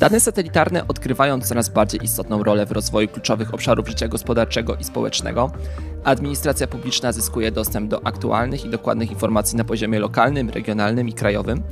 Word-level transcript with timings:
Dane 0.00 0.20
satelitarne 0.20 0.88
odgrywają 0.88 1.40
coraz 1.40 1.68
bardziej 1.68 2.04
istotną 2.04 2.42
rolę 2.42 2.66
w 2.66 2.72
rozwoju 2.72 3.08
kluczowych 3.08 3.54
obszarów 3.54 3.88
życia 3.88 4.08
gospodarczego 4.08 4.76
i 4.76 4.84
społecznego. 4.84 5.50
Administracja 6.04 6.66
publiczna 6.66 7.12
zyskuje 7.12 7.52
dostęp 7.52 7.90
do 7.90 8.06
aktualnych 8.06 8.64
i 8.64 8.70
dokładnych 8.70 9.10
informacji 9.10 9.56
na 9.56 9.64
poziomie 9.64 9.98
lokalnym, 9.98 10.50
regionalnym 10.50 11.08
i 11.08 11.12
krajowym. 11.12 11.62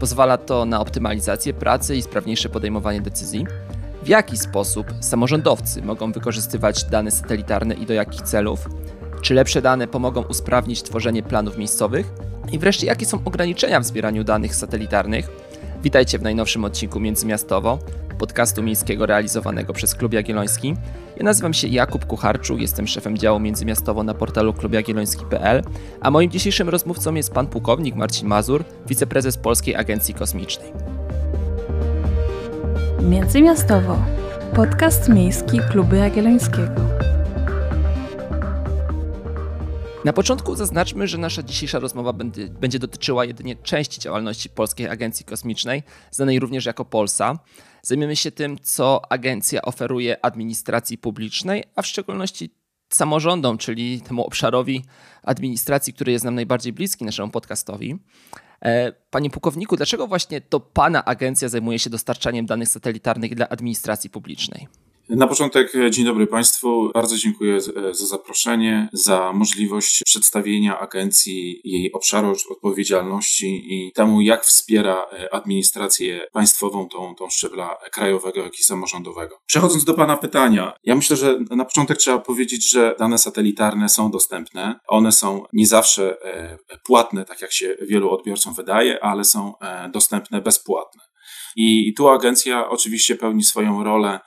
Pozwala 0.00 0.38
to 0.38 0.64
na 0.64 0.80
optymalizację 0.80 1.54
pracy 1.54 1.96
i 1.96 2.02
sprawniejsze 2.02 2.48
podejmowanie 2.48 3.00
decyzji. 3.00 3.46
W 4.02 4.08
jaki 4.08 4.36
sposób 4.36 4.86
samorządowcy 5.00 5.82
mogą 5.82 6.12
wykorzystywać 6.12 6.84
dane 6.84 7.10
satelitarne 7.10 7.74
i 7.74 7.86
do 7.86 7.94
jakich 7.94 8.22
celów? 8.22 8.68
Czy 9.22 9.34
lepsze 9.34 9.62
dane 9.62 9.88
pomogą 9.88 10.22
usprawnić 10.22 10.82
tworzenie 10.82 11.22
planów 11.22 11.58
miejscowych? 11.58 12.12
I 12.52 12.58
wreszcie, 12.58 12.86
jakie 12.86 13.06
są 13.06 13.18
ograniczenia 13.24 13.80
w 13.80 13.84
zbieraniu 13.84 14.24
danych 14.24 14.54
satelitarnych? 14.54 15.47
Witajcie 15.82 16.18
w 16.18 16.22
najnowszym 16.22 16.64
odcinku 16.64 17.00
Międzymiastowo, 17.00 17.78
podcastu 18.18 18.62
miejskiego 18.62 19.06
realizowanego 19.06 19.72
przez 19.72 19.94
Klub 19.94 20.12
Jagielloński. 20.12 20.74
Ja 21.16 21.24
nazywam 21.24 21.54
się 21.54 21.68
Jakub 21.68 22.06
Kucharczu, 22.06 22.58
jestem 22.58 22.86
szefem 22.86 23.18
działu 23.18 23.40
Międzymiastowo 23.40 24.02
na 24.02 24.14
portalu 24.14 24.52
klubjagielloński.pl, 24.52 25.62
a 26.00 26.10
moim 26.10 26.30
dzisiejszym 26.30 26.68
rozmówcą 26.68 27.14
jest 27.14 27.32
pan 27.32 27.46
pułkownik 27.46 27.94
Marcin 27.94 28.28
Mazur, 28.28 28.64
wiceprezes 28.86 29.36
Polskiej 29.36 29.76
Agencji 29.76 30.14
Kosmicznej. 30.14 30.72
Międzymiastowo, 33.02 33.98
podcast 34.54 35.08
miejski 35.08 35.60
Klubu 35.70 35.94
Jagiellońskiego. 35.94 37.07
Na 40.08 40.12
początku 40.12 40.56
zaznaczmy, 40.56 41.06
że 41.06 41.18
nasza 41.18 41.42
dzisiejsza 41.42 41.78
rozmowa 41.78 42.12
będzie, 42.60 42.78
dotyczyła 42.78 43.24
jedynie 43.24 43.56
części 43.56 44.00
działalności 44.00 44.50
Polskiej 44.50 44.88
Agencji 44.88 45.24
Kosmicznej, 45.24 45.82
znanej 46.10 46.40
również 46.40 46.66
jako 46.66 46.84
Polsa. 46.84 47.38
Zajmiemy 47.82 48.16
się 48.16 48.30
tym, 48.30 48.58
co 48.62 49.12
agencja 49.12 49.62
oferuje 49.62 50.24
administracji 50.24 50.98
publicznej, 50.98 51.64
a 51.74 51.82
w 51.82 51.86
szczególności 51.86 52.50
samorządom, 52.92 53.58
czyli 53.58 54.00
temu 54.00 54.24
obszarowi 54.24 54.84
administracji, 55.22 55.92
który 55.92 56.12
jest 56.12 56.24
nam 56.24 56.34
najbardziej 56.34 56.72
bliski 56.72 57.04
naszemu 57.04 57.30
podcastowi. 57.30 57.98
E, 58.62 58.92
panie 59.10 59.30
pułkowniku, 59.30 59.76
dlaczego 59.76 60.06
właśnie 60.06 60.40
to 60.40 60.60
Pana 60.60 61.04
agencja 61.04 61.48
zajmuje 61.48 61.78
się 61.78 61.90
dostarczaniem 61.90 62.46
danych 62.46 62.68
satelitarnych 62.68 63.34
dla 63.34 63.48
administracji 63.48 64.10
publicznej? 64.10 64.68
Na 65.08 65.26
początek 65.26 65.74
e, 65.74 65.90
dzień 65.90 66.04
dobry 66.04 66.26
Państwu. 66.26 66.90
Bardzo 66.94 67.16
dziękuję 67.16 67.56
e, 67.56 67.60
za 67.94 68.06
zaproszenie, 68.06 68.88
za 68.92 69.32
możliwość 69.32 70.02
przedstawienia 70.04 70.78
agencji, 70.78 71.60
jej 71.64 71.92
obszaru 71.92 72.34
odpowiedzialności 72.50 73.64
i 73.68 73.92
temu, 73.92 74.20
jak 74.20 74.44
wspiera 74.44 75.06
e, 75.12 75.34
administrację 75.34 76.20
państwową, 76.32 76.88
tą, 76.88 77.14
tą 77.14 77.30
szczebla 77.30 77.76
krajowego, 77.92 78.40
jak 78.40 78.58
i 78.58 78.62
samorządowego. 78.62 79.38
Przechodząc 79.46 79.84
do 79.84 79.94
Pana 79.94 80.16
pytania, 80.16 80.72
ja 80.84 80.94
myślę, 80.94 81.16
że 81.16 81.38
na 81.50 81.64
początek 81.64 81.98
trzeba 81.98 82.18
powiedzieć, 82.18 82.70
że 82.70 82.94
dane 82.98 83.18
satelitarne 83.18 83.88
są 83.88 84.10
dostępne. 84.10 84.80
One 84.88 85.12
są 85.12 85.42
nie 85.52 85.66
zawsze 85.66 86.16
płatne, 86.86 87.24
tak 87.24 87.42
jak 87.42 87.52
się 87.52 87.76
wielu 87.82 88.10
odbiorcom 88.10 88.54
wydaje, 88.54 89.04
ale 89.04 89.24
są 89.24 89.54
dostępne 89.92 90.40
bezpłatne. 90.40 91.02
I 91.56 91.94
tu 91.94 92.08
agencja 92.08 92.68
oczywiście 92.68 93.16
pełni 93.16 93.44
swoją 93.44 93.84
rolę 93.84 94.20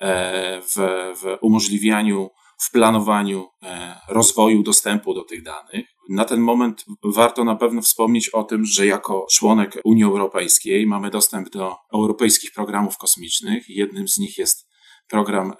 w, 0.00 0.76
w 1.20 1.38
umożliwianiu, 1.40 2.30
w 2.58 2.70
planowaniu 2.70 3.48
e, 3.62 4.00
rozwoju 4.08 4.62
dostępu 4.62 5.14
do 5.14 5.24
tych 5.24 5.42
danych. 5.42 5.86
Na 6.08 6.24
ten 6.24 6.40
moment 6.40 6.84
warto 7.04 7.44
na 7.44 7.56
pewno 7.56 7.82
wspomnieć 7.82 8.28
o 8.28 8.44
tym, 8.44 8.64
że 8.64 8.86
jako 8.86 9.26
członek 9.32 9.80
Unii 9.84 10.04
Europejskiej 10.04 10.86
mamy 10.86 11.10
dostęp 11.10 11.50
do 11.50 11.76
europejskich 11.94 12.52
programów 12.52 12.98
kosmicznych. 12.98 13.64
Jednym 13.68 14.08
z 14.08 14.18
nich 14.18 14.38
jest 14.38 14.68
program 15.08 15.52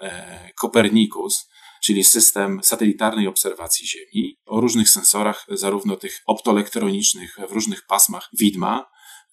Copernicus, 0.61 1.49
czyli 1.81 2.03
system 2.03 2.59
satelitarnej 2.63 3.27
obserwacji 3.27 3.87
Ziemi 3.87 4.37
o 4.45 4.61
różnych 4.61 4.89
sensorach, 4.89 5.45
zarówno 5.49 5.95
tych 5.95 6.21
optoelektronicznych 6.25 7.37
w 7.49 7.51
różnych 7.51 7.85
pasmach 7.85 8.29
widma, 8.33 8.85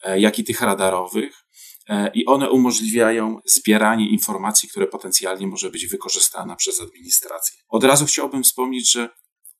e, 0.02 0.20
jak 0.20 0.38
i 0.38 0.44
tych 0.44 0.60
radarowych. 0.60 1.45
E, 1.88 2.10
i 2.14 2.26
one 2.26 2.50
umożliwiają 2.50 3.40
zbieranie 3.44 4.10
informacji, 4.10 4.68
które 4.68 4.86
potencjalnie 4.86 5.46
może 5.46 5.70
być 5.70 5.86
wykorzystana 5.86 6.56
przez 6.56 6.80
administrację. 6.80 7.58
Od 7.68 7.84
razu 7.84 8.06
chciałbym 8.06 8.42
wspomnieć, 8.42 8.92
że 8.92 9.08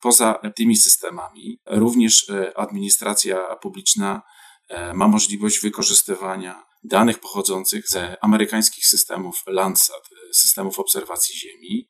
poza 0.00 0.40
tymi 0.56 0.76
systemami 0.76 1.60
również 1.66 2.30
e, 2.30 2.58
administracja 2.58 3.56
publiczna 3.56 4.22
e, 4.68 4.94
ma 4.94 5.08
możliwość 5.08 5.60
wykorzystywania 5.60 6.66
danych 6.84 7.18
pochodzących 7.18 7.88
ze 7.88 8.24
amerykańskich 8.24 8.86
systemów 8.86 9.42
Landsat, 9.46 10.02
systemów 10.32 10.78
obserwacji 10.78 11.34
Ziemi, 11.38 11.88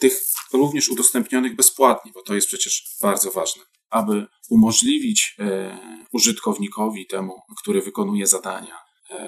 tych 0.00 0.20
również 0.52 0.88
udostępnionych 0.88 1.56
bezpłatnie, 1.56 2.12
bo 2.14 2.22
to 2.22 2.34
jest 2.34 2.46
przecież 2.46 2.96
bardzo 3.02 3.30
ważne, 3.30 3.62
aby 3.90 4.26
umożliwić 4.50 5.36
użytkownikowi, 6.12 7.06
temu, 7.06 7.42
który 7.62 7.82
wykonuje 7.82 8.26
zadania, 8.26 8.78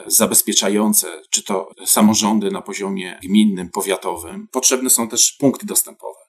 zabezpieczające, 0.07 1.23
czy 1.31 1.45
to 1.45 1.71
samorządy 1.87 2.51
na 2.51 2.63
poziomie 2.63 3.19
gminnym, 3.23 3.71
powiatowym, 3.71 4.49
potrzebne 4.53 4.91
są 4.91 5.09
też 5.09 5.33
punkty 5.33 5.67
dostępowe. 5.67 6.21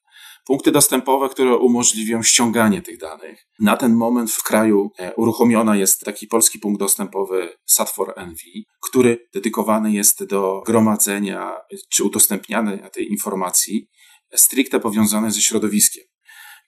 Punkty 0.46 0.72
dostępowe, 0.72 1.30
które 1.30 1.58
umożliwią 1.58 2.24
ściąganie 2.24 2.82
tych 2.82 2.98
danych. 2.98 3.48
Na 3.60 3.78
ten 3.78 3.96
moment 3.96 4.32
w 4.32 4.44
kraju 4.44 4.92
e, 4.98 5.16
uruchomiona 5.16 5.76
jest 5.76 6.00
taki 6.00 6.28
polski 6.28 6.60
punkt 6.60 6.80
dostępowy 6.80 7.58
SAT4NV, 7.72 8.38
który 8.82 9.28
dedykowany 9.34 9.92
jest 9.92 10.24
do 10.24 10.64
gromadzenia 10.66 11.58
czy 11.90 12.04
udostępniania 12.04 12.90
tej 12.90 13.12
informacji 13.12 13.88
stricte 14.36 14.80
powiązane 14.80 15.32
ze 15.32 15.42
środowiskiem, 15.42 16.04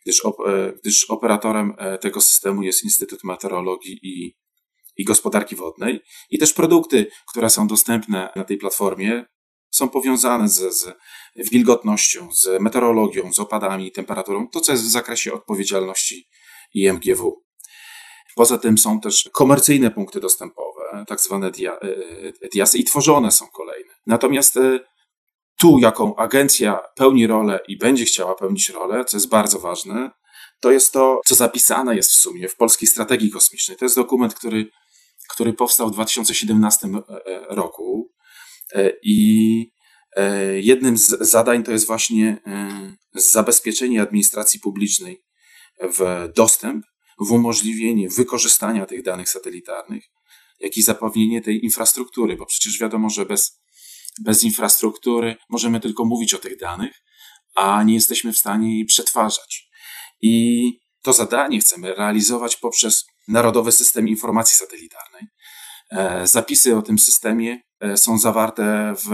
gdyż, 0.06 0.26
op, 0.26 0.36
e, 0.48 0.74
gdyż 0.82 1.10
operatorem 1.10 1.74
tego 2.02 2.22
systemu 2.22 2.64
jest 2.64 2.84
Instytut 2.84 3.24
Meteorologii 3.24 4.00
i 4.04 4.36
i 4.98 5.04
gospodarki 5.04 5.56
wodnej. 5.56 6.02
I 6.30 6.38
też 6.40 6.54
produkty, 6.54 7.08
które 7.30 7.50
są 7.50 7.68
dostępne 7.68 8.30
na 8.36 8.44
tej 8.44 8.58
platformie, 8.58 9.26
są 9.72 9.90
powiązane 9.90 10.50
z, 10.50 10.74
z 10.74 10.94
wilgotnością, 11.36 12.30
z 12.34 12.62
meteorologią, 12.62 13.34
z 13.34 13.40
opadami, 13.40 13.92
temperaturą, 13.92 14.48
to 14.48 14.62
co 14.62 14.72
jest 14.72 14.84
w 14.84 14.92
zakresie 14.92 15.34
odpowiedzialności 15.34 16.28
IMGW. 16.74 17.44
Poza 18.36 18.58
tym 18.58 18.78
są 18.78 19.00
też 19.00 19.30
komercyjne 19.34 19.92
punkty 19.92 20.20
dostępowe, 20.20 21.06
tak 21.08 21.22
zwane 21.22 21.52
diasy, 22.54 22.78
i 22.78 22.84
tworzone 22.84 23.32
są 23.32 23.48
kolejne. 23.48 23.94
Natomiast 24.06 24.58
e, 24.58 24.80
tu, 25.60 25.80
jaką 25.80 26.16
agencja 26.16 26.80
pełni 26.96 27.28
rolę 27.28 27.60
i 27.68 27.78
będzie 27.78 28.06
chciała 28.06 28.36
pełnić 28.36 28.70
rolę, 28.70 29.06
co 29.06 29.18
jest 29.18 29.30
bardzo 29.30 29.60
ważne, 29.60 30.12
to 30.60 30.72
jest 30.72 30.94
to, 30.94 31.22
co 31.26 31.36
zapisane 31.36 31.96
jest 31.96 32.12
w 32.12 32.16
sumie 32.16 32.48
w 32.48 32.56
polskiej 32.56 32.88
strategii 32.88 33.32
kosmicznej. 33.32 33.78
To 33.78 33.86
jest 33.86 33.96
dokument, 33.96 34.34
który 34.34 34.70
który 35.30 35.54
powstał 35.54 35.90
w 35.90 35.94
2017 35.94 36.88
e, 36.88 37.26
e, 37.26 37.56
roku. 37.56 38.12
E, 38.76 38.92
I 39.04 39.74
jednym 40.56 40.98
z 40.98 41.08
zadań 41.20 41.64
to 41.64 41.72
jest 41.72 41.88
właśnie 41.88 42.38
zabezpieczenie 43.14 44.02
administracji 44.02 44.60
publicznej 44.60 45.24
w 45.98 46.30
dostęp, 46.36 46.86
w 47.20 47.32
umożliwienie 47.32 48.10
wykorzystania 48.10 48.86
tych 48.86 49.04
danych 49.04 49.30
satelitarnych, 49.30 50.04
jak 50.60 50.78
i 50.78 50.82
zapewnienie 50.82 51.42
tej 51.42 51.66
infrastruktury, 51.66 52.38
bo 52.38 52.46
przecież 52.46 52.80
wiadomo, 52.80 53.10
że 53.10 53.26
bez, 53.26 53.62
bez 54.22 54.44
infrastruktury 54.44 55.36
możemy 55.50 55.80
tylko 55.80 56.06
mówić 56.06 56.34
o 56.34 56.38
tych 56.38 56.58
danych, 56.58 57.04
a 57.56 57.84
nie 57.84 57.94
jesteśmy 57.94 58.34
w 58.34 58.38
stanie 58.38 58.76
jej 58.76 58.86
przetwarzać. 58.86 59.70
I 60.22 60.64
to 61.02 61.14
zadanie 61.14 61.60
chcemy 61.60 61.96
realizować 61.96 62.56
poprzez 62.56 63.06
Narodowy 63.28 63.72
System 63.72 64.08
Informacji 64.08 64.58
Satelitarnej. 64.58 65.28
E, 65.92 66.28
zapisy 66.28 66.78
o 66.78 66.82
tym 66.82 67.00
systemie 67.00 67.62
e, 67.80 67.98
są 67.98 68.18
zawarte 68.20 68.94
w 69.06 69.10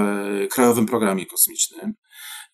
Krajowym 0.51 0.86
Programie 0.86 1.25
Kosmicznym. 1.25 1.94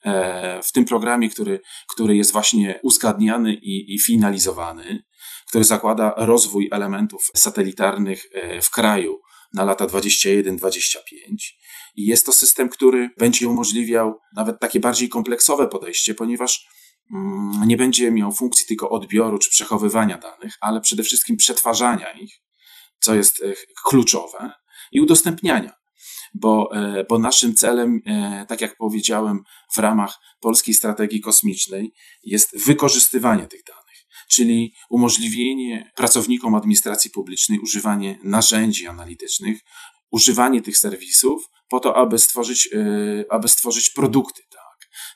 E, 0.06 0.62
w 0.64 0.72
tym 0.72 0.86
programie, 0.86 1.30
który, 1.30 1.60
który 1.94 2.16
jest 2.16 2.32
właśnie 2.32 2.80
uzgadniany 2.84 3.54
i, 3.54 3.96
i 3.96 4.00
finalizowany, 4.00 5.04
który 5.48 5.64
zakłada 5.64 6.14
rozwój 6.18 6.70
elementów 6.72 7.28
satelitarnych 7.36 8.24
w 8.62 8.70
kraju 8.70 9.22
na 9.54 9.66
lata 9.66 9.86
21-25. 9.86 10.98
I 11.96 12.06
jest 12.06 12.26
to 12.26 12.34
system, 12.34 12.70
który 12.70 13.10
będzie 13.18 13.50
umożliwiał 13.50 14.20
nawet 14.36 14.60
takie 14.60 14.80
bardziej 14.80 15.10
kompleksowe 15.10 15.68
podejście, 15.68 16.14
ponieważ 16.14 16.68
nie 17.66 17.78
będzie 17.78 18.12
miał 18.12 18.32
funkcji 18.32 18.68
tylko 18.68 18.90
odbioru 18.90 19.38
czy 19.38 19.50
przechowywania 19.50 20.18
danych, 20.18 20.54
ale 20.62 20.82
przede 20.82 21.04
wszystkim 21.04 21.38
przetwarzania 21.38 22.12
ich, 22.12 22.42
co 23.00 23.16
jest 23.16 23.44
e, 23.44 23.54
kluczowe, 23.84 24.52
i 24.92 25.02
udostępniania. 25.02 25.72
Bo, 26.34 26.70
e, 26.74 27.06
bo 27.10 27.20
naszym 27.20 27.56
celem, 27.56 28.02
e, 28.06 28.46
tak 28.50 28.62
jak 28.62 28.78
powiedziałem, 28.78 29.40
w 29.74 29.78
ramach 29.78 30.20
polskiej 30.40 30.74
strategii 30.74 31.22
kosmicznej 31.22 31.94
jest 32.24 32.66
wykorzystywanie 32.66 33.48
tych 33.48 33.64
danych, 33.64 34.06
czyli 34.30 34.74
umożliwienie 34.90 35.92
pracownikom 35.96 36.56
administracji 36.56 37.12
publicznej 37.12 37.60
używanie 37.60 38.20
narzędzi 38.24 38.88
analitycznych, 38.88 39.60
używanie 40.12 40.62
tych 40.62 40.78
serwisów 40.78 41.50
po 41.70 41.80
to, 41.80 41.98
aby 41.98 42.20
stworzyć, 42.20 42.70
aby 43.30 43.48
stworzyć 43.48 43.90
produkty. 43.90 44.42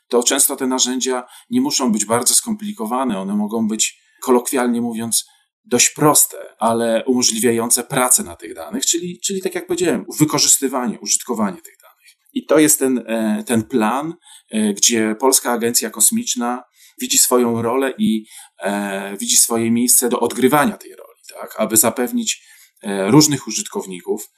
To 0.09 0.23
często 0.23 0.55
te 0.55 0.67
narzędzia 0.67 1.23
nie 1.49 1.61
muszą 1.61 1.91
być 1.91 2.05
bardzo 2.05 2.35
skomplikowane, 2.35 3.19
one 3.19 3.35
mogą 3.35 3.67
być 3.67 4.01
kolokwialnie 4.21 4.81
mówiąc 4.81 5.25
dość 5.65 5.89
proste, 5.89 6.37
ale 6.59 7.03
umożliwiające 7.05 7.83
pracę 7.83 8.23
na 8.23 8.35
tych 8.35 8.53
danych, 8.53 8.85
czyli, 8.85 9.19
czyli 9.19 9.41
tak 9.41 9.55
jak 9.55 9.67
powiedziałem, 9.67 10.05
wykorzystywanie, 10.19 10.99
użytkowanie 10.99 11.61
tych 11.61 11.77
danych. 11.81 12.17
I 12.33 12.45
to 12.45 12.59
jest 12.59 12.79
ten, 12.79 13.03
e, 13.07 13.43
ten 13.47 13.63
plan, 13.63 14.13
e, 14.51 14.73
gdzie 14.73 15.15
Polska 15.19 15.51
Agencja 15.51 15.89
Kosmiczna 15.89 16.63
widzi 17.01 17.17
swoją 17.17 17.61
rolę 17.61 17.93
i 17.97 18.25
e, 18.59 19.17
widzi 19.17 19.37
swoje 19.37 19.71
miejsce 19.71 20.09
do 20.09 20.19
odgrywania 20.19 20.77
tej 20.77 20.95
roli, 20.95 21.19
tak, 21.39 21.55
aby 21.57 21.77
zapewnić 21.77 22.49
różnych 23.07 23.47
użytkowników, 23.47 24.29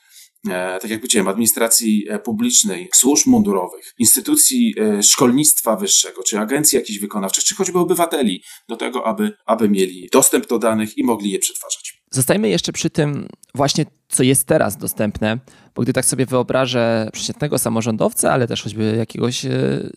tak 0.82 0.90
jak 0.90 1.00
powiedziałem, 1.00 1.28
administracji 1.28 2.08
publicznej, 2.24 2.90
służb 2.96 3.28
mundurowych, 3.28 3.94
instytucji 4.00 4.76
szkolnictwa 5.02 5.76
wyższego, 5.76 6.24
czy 6.24 6.40
agencji 6.40 6.76
jakichś 6.76 7.00
wykonawczych, 7.00 7.44
czy 7.44 7.56
choćby 7.56 7.80
obywateli, 7.80 8.44
do 8.70 8.78
tego, 8.78 9.08
aby, 9.08 9.32
aby 9.46 9.70
mieli 9.70 10.10
dostęp 10.12 10.48
do 10.48 10.60
danych 10.60 10.98
i 10.98 11.04
mogli 11.04 11.32
je 11.32 11.40
przetwarzać. 11.40 12.02
Zostajmy 12.12 12.50
jeszcze 12.50 12.72
przy 12.72 12.90
tym 12.90 13.28
właśnie, 13.56 13.86
co 14.12 14.24
jest 14.24 14.48
teraz 14.48 14.78
dostępne, 14.78 15.38
bo 15.76 15.82
gdy 15.82 15.94
tak 15.94 16.06
sobie 16.06 16.26
wyobrażę 16.26 17.10
przeciętnego 17.14 17.58
samorządowca, 17.58 18.32
ale 18.32 18.48
też 18.48 18.64
choćby 18.64 18.96
jakiegoś 18.98 19.46
e, 19.46 19.50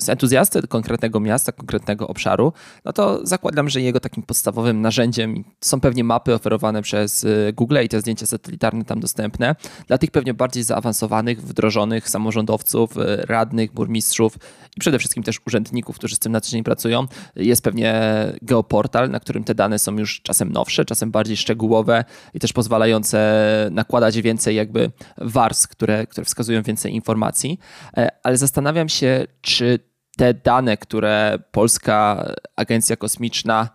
entuzjasty 0.08 0.62
konkretnego 0.62 1.20
miasta, 1.20 1.52
konkretnego 1.52 2.08
obszaru, 2.08 2.52
no 2.84 2.93
to 2.93 3.26
zakładam, 3.26 3.69
że 3.69 3.81
jego 3.81 4.00
takim 4.00 4.22
podstawowym 4.22 4.81
narzędziem 4.81 5.44
są 5.61 5.81
pewnie 5.81 6.05
mapy 6.05 6.34
oferowane 6.34 6.82
przez 6.82 7.25
e, 7.25 7.52
Google 7.52 7.78
i 7.84 7.88
te 7.88 8.00
zdjęcia 8.00 8.26
satelitarne 8.26 8.84
tam 8.84 9.00
dostępne. 9.00 9.55
Dla 9.87 9.99
tych 9.99 10.11
pewnie 10.11 10.34
bardziej 10.34 10.62
zaawansowanych, 10.62 11.43
wdrożonych 11.43 12.08
samorządowców, 12.08 12.99
e, 12.99 13.16
radnych, 13.26 13.72
burmistrzów 13.72 14.38
i 14.76 14.81
przede 14.81 14.99
wszystkim 14.99 15.22
też 15.22 15.40
urzędników, 15.46 15.96
którzy 15.96 16.16
z 16.16 16.19
tym 16.19 16.32
na 16.32 16.40
co 16.40 16.50
dzień 16.50 16.64
pracują, 16.64 17.06
jest 17.37 17.62
pewnie 17.62 18.02
geoportal, 18.43 19.11
na 19.11 19.20
którym 19.20 19.44
te 19.44 19.55
dane 19.55 19.78
są 19.78 19.99
już 19.99 20.20
czasem 20.20 20.52
nowsze, 20.52 20.84
czasem 20.84 21.11
bardziej 21.11 21.37
szczegółowe 21.37 22.05
i 22.34 22.40
też 22.40 22.52
pozwalające 22.52 23.69
nakładać 23.70 24.03
więcej 24.12 24.56
jakby 24.56 24.90
warstw 25.18 25.68
które, 25.68 26.06
które 26.06 26.24
wskazują 26.24 26.62
więcej 26.62 26.94
informacji, 26.94 27.58
e, 27.96 28.08
ale 28.22 28.36
zastanawiam 28.36 28.88
się, 28.88 29.26
czy 29.40 29.78
te 30.16 30.34
dane, 30.34 30.76
które 30.76 31.38
Polska 31.50 32.26
Agencja 32.56 32.96
Kosmiczna 32.96 33.68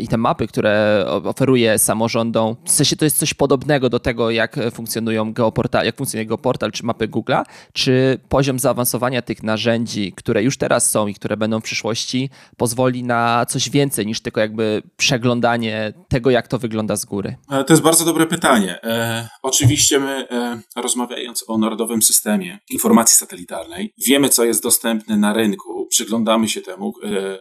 i 0.00 0.08
te 0.08 0.16
mapy, 0.16 0.46
które 0.46 1.04
oferuje 1.24 1.78
samorządom, 1.78 2.56
w 2.64 2.70
sensie 2.70 2.96
to 2.96 3.04
jest 3.04 3.18
coś 3.18 3.34
podobnego 3.34 3.88
do 3.88 4.00
tego, 4.00 4.30
jak 4.30 4.56
funkcjonują 4.72 5.32
geoportal, 5.32 5.84
jak 5.84 5.96
funkcjonuje 5.96 6.26
geoportal 6.26 6.72
czy 6.72 6.86
mapy 6.86 7.08
Google'a, 7.08 7.44
czy 7.72 8.20
poziom 8.28 8.58
zaawansowania 8.58 9.22
tych 9.22 9.42
narzędzi, 9.42 10.12
które 10.12 10.42
już 10.42 10.56
teraz 10.56 10.90
są 10.90 11.06
i 11.06 11.14
które 11.14 11.36
będą 11.36 11.60
w 11.60 11.64
przyszłości, 11.64 12.30
pozwoli 12.56 13.02
na 13.02 13.46
coś 13.46 13.70
więcej 13.70 14.06
niż 14.06 14.20
tylko 14.20 14.40
jakby 14.40 14.82
przeglądanie 14.96 15.92
tego, 16.08 16.30
jak 16.30 16.48
to 16.48 16.58
wygląda 16.58 16.96
z 16.96 17.04
góry? 17.04 17.36
E, 17.50 17.64
to 17.64 17.72
jest 17.72 17.82
bardzo 17.82 18.04
dobre 18.04 18.26
pytanie. 18.26 18.82
E, 18.82 19.28
oczywiście 19.42 20.00
my, 20.00 20.28
e, 20.30 20.60
rozmawiając 20.76 21.44
o 21.48 21.58
narodowym 21.58 22.02
systemie 22.02 22.58
informacji 22.70 23.16
satelitarnej, 23.16 23.94
wiemy, 24.06 24.28
co 24.28 24.44
jest 24.44 24.62
dostępne 24.62 25.16
na 25.16 25.32
rynku, 25.32 25.86
przyglądamy 25.90 26.48
się 26.48 26.60
temu. 26.60 26.92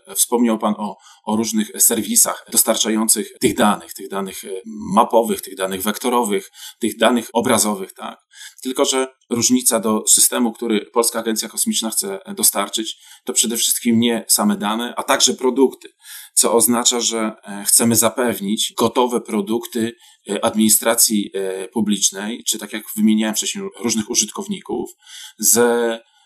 E, 0.10 0.16
wspomniał 0.16 0.60
Pan 0.60 0.74
o, 0.77 0.98
o 1.30 1.36
różnych 1.36 1.72
serwisach, 1.78 2.46
dostarczających 2.52 3.31
tych 3.40 3.56
danych, 3.56 3.94
tych 3.94 4.10
danych 4.10 4.44
e, 4.44 4.48
mapowych, 4.94 5.42
tych 5.42 5.56
danych 5.56 5.81
wektorowych, 5.81 6.52
tych 6.80 6.98
danych 6.98 7.30
obrazowych, 7.34 7.94
tak. 7.94 8.20
Tylko, 8.62 8.86
że 8.86 9.08
różnica 9.30 9.80
do 9.80 10.04
systemu, 10.08 10.52
który 10.52 10.86
Polska 10.94 11.20
Agencja 11.20 11.50
Kosmiczna 11.50 11.90
chce 11.90 12.20
dostarczyć, 12.36 12.98
to 13.26 13.34
przede 13.34 13.58
wszystkim 13.58 14.00
nie 14.00 14.26
same 14.28 14.58
dane, 14.58 14.94
a 14.98 15.04
także 15.04 15.34
produkty, 15.34 15.90
co 16.34 16.54
oznacza, 16.54 17.00
że 17.00 17.31
e, 17.44 17.64
chcemy 17.68 17.96
zapewnić 17.96 18.74
gotowe 18.78 19.22
produkty 19.22 19.96
e, 20.30 20.46
administracji 20.46 21.31
publicznej, 21.74 22.44
czy 22.48 22.60
tak 22.60 22.74
jak 22.74 22.84
wymieniałem 22.96 23.36
wcześniej, 23.36 23.64
różnych 23.80 24.10
użytkowników, 24.10 24.90
z 25.40 25.60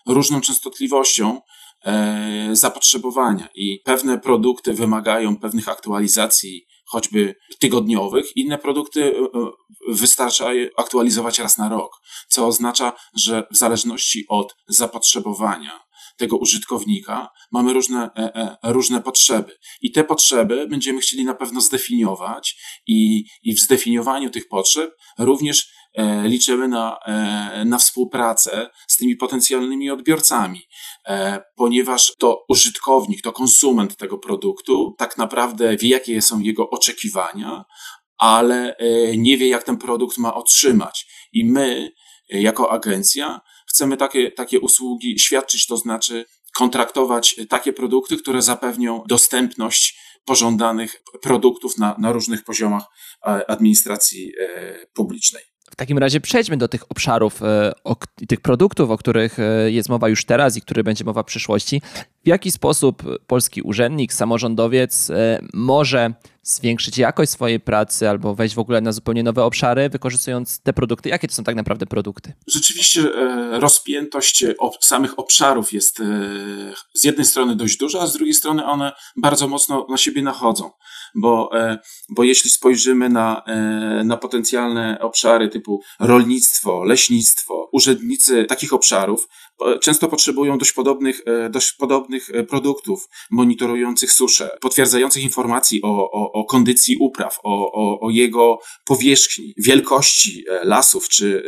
różną 0.06 0.40
częstotliwością, 0.40 1.40
E, 1.73 1.73
zapotrzebowania 2.52 3.48
i 3.54 3.80
pewne 3.84 4.18
produkty 4.18 4.74
wymagają 4.74 5.36
pewnych 5.36 5.68
aktualizacji, 5.68 6.66
choćby 6.84 7.34
tygodniowych, 7.58 8.36
inne 8.36 8.58
produkty 8.58 9.04
e, 9.04 9.08
e, 9.08 9.50
wystarcza 9.88 10.46
aktualizować 10.76 11.38
raz 11.38 11.58
na 11.58 11.68
rok, 11.68 12.00
co 12.28 12.46
oznacza, 12.46 12.92
że 13.14 13.46
w 13.50 13.56
zależności 13.56 14.24
od 14.28 14.56
zapotrzebowania 14.68 15.84
tego 16.16 16.36
użytkownika 16.36 17.28
mamy 17.52 17.72
różne, 17.72 18.10
różne 18.62 19.00
potrzeby. 19.00 19.58
I 19.82 19.92
te 19.92 20.04
potrzeby 20.04 20.66
będziemy 20.68 21.00
chcieli 21.00 21.24
na 21.24 21.34
pewno 21.34 21.60
zdefiniować, 21.60 22.56
i, 22.86 23.24
i 23.42 23.54
w 23.54 23.60
zdefiniowaniu 23.60 24.30
tych 24.30 24.48
potrzeb 24.48 24.96
również 25.18 25.68
E, 25.83 25.83
liczymy 26.24 26.68
na, 26.68 26.98
e, 27.06 27.64
na 27.64 27.78
współpracę 27.78 28.70
z 28.88 28.96
tymi 28.96 29.16
potencjalnymi 29.16 29.90
odbiorcami, 29.90 30.68
e, 31.06 31.42
ponieważ 31.56 32.12
to 32.18 32.44
użytkownik, 32.48 33.22
to 33.22 33.32
konsument 33.32 33.96
tego 33.96 34.18
produktu 34.18 34.94
tak 34.98 35.18
naprawdę 35.18 35.76
wie, 35.76 35.88
jakie 35.88 36.22
są 36.22 36.40
jego 36.40 36.70
oczekiwania, 36.70 37.64
ale 38.18 38.76
nie 39.16 39.36
wie, 39.36 39.48
jak 39.48 39.62
ten 39.62 39.76
produkt 39.76 40.18
ma 40.18 40.34
otrzymać. 40.34 41.06
I 41.32 41.44
my, 41.44 41.92
jako 42.28 42.72
agencja, 42.72 43.40
chcemy 43.68 43.96
takie, 43.96 44.30
takie 44.30 44.60
usługi 44.60 45.18
świadczyć, 45.18 45.66
to 45.66 45.76
znaczy 45.76 46.24
kontraktować 46.54 47.36
takie 47.48 47.72
produkty, 47.72 48.16
które 48.16 48.42
zapewnią 48.42 49.04
dostępność 49.08 49.98
pożądanych 50.24 51.02
produktów 51.22 51.78
na, 51.78 51.96
na 51.98 52.12
różnych 52.12 52.44
poziomach 52.44 52.84
administracji 53.48 54.32
publicznej. 54.92 55.53
W 55.70 55.76
takim 55.76 55.98
razie 55.98 56.20
przejdźmy 56.20 56.56
do 56.56 56.68
tych 56.68 56.90
obszarów 56.90 57.40
i 58.20 58.26
tych 58.26 58.40
produktów, 58.40 58.90
o 58.90 58.98
których 58.98 59.38
e, 59.38 59.70
jest 59.70 59.88
mowa 59.88 60.08
już 60.08 60.24
teraz 60.24 60.56
i 60.56 60.62
które 60.62 60.84
będzie 60.84 61.04
mowa 61.04 61.22
w 61.22 61.26
przyszłości. 61.26 61.82
W 62.24 62.28
jaki 62.28 62.50
sposób 62.50 63.02
polski 63.26 63.62
urzędnik, 63.62 64.12
samorządowiec 64.12 65.10
e, 65.10 65.40
może 65.52 66.14
zwiększyć 66.42 66.98
jakość 66.98 67.30
swojej 67.32 67.60
pracy 67.60 68.08
albo 68.08 68.34
wejść 68.34 68.54
w 68.54 68.58
ogóle 68.58 68.80
na 68.80 68.92
zupełnie 68.92 69.22
nowe 69.22 69.44
obszary, 69.44 69.88
wykorzystując 69.88 70.60
te 70.60 70.72
produkty? 70.72 71.08
Jakie 71.08 71.28
to 71.28 71.34
są 71.34 71.44
tak 71.44 71.56
naprawdę 71.56 71.86
produkty? 71.86 72.32
Rzeczywiście 72.46 73.00
e, 73.00 73.60
rozpiętość 73.60 74.44
samych 74.80 75.18
obszarów 75.18 75.72
jest 75.72 76.02
z 76.94 77.04
jednej 77.04 77.26
strony 77.26 77.56
dość 77.56 77.76
duża, 77.76 78.00
a 78.00 78.06
z 78.06 78.12
drugiej 78.12 78.34
strony 78.34 78.64
one 78.64 78.92
bardzo 79.16 79.48
mocno 79.48 79.86
na 79.90 79.96
siebie 79.96 80.22
nachodzą, 80.22 80.70
bo, 81.14 81.50
bo 82.08 82.24
jeśli 82.24 82.50
spojrzymy 82.50 83.08
na, 83.08 83.42
na 84.04 84.16
potencjalne 84.16 84.98
obszary 85.00 85.48
typu 85.48 85.80
rolnictwo, 86.00 86.84
leśnictwo, 86.84 87.68
urzędnicy 87.72 88.44
takich 88.44 88.72
obszarów 88.72 89.28
często 89.80 90.08
potrzebują 90.08 90.58
dość 90.58 90.72
podobnych, 90.72 91.20
e, 91.26 91.50
dość 91.50 91.72
podobnych 91.72 92.30
e, 92.30 92.44
produktów 92.44 93.08
monitorujących 93.30 94.12
suszę, 94.12 94.50
potwierdzających 94.60 95.22
informacji 95.22 95.82
o, 95.82 96.10
o, 96.10 96.32
o 96.32 96.44
kondycji 96.44 96.96
upraw, 97.00 97.38
o, 97.42 97.72
o, 97.72 98.00
o 98.00 98.10
jego 98.10 98.58
powierzchni, 98.84 99.54
wielkości 99.58 100.44
e, 100.50 100.64
lasów, 100.64 101.08
czy, 101.08 101.44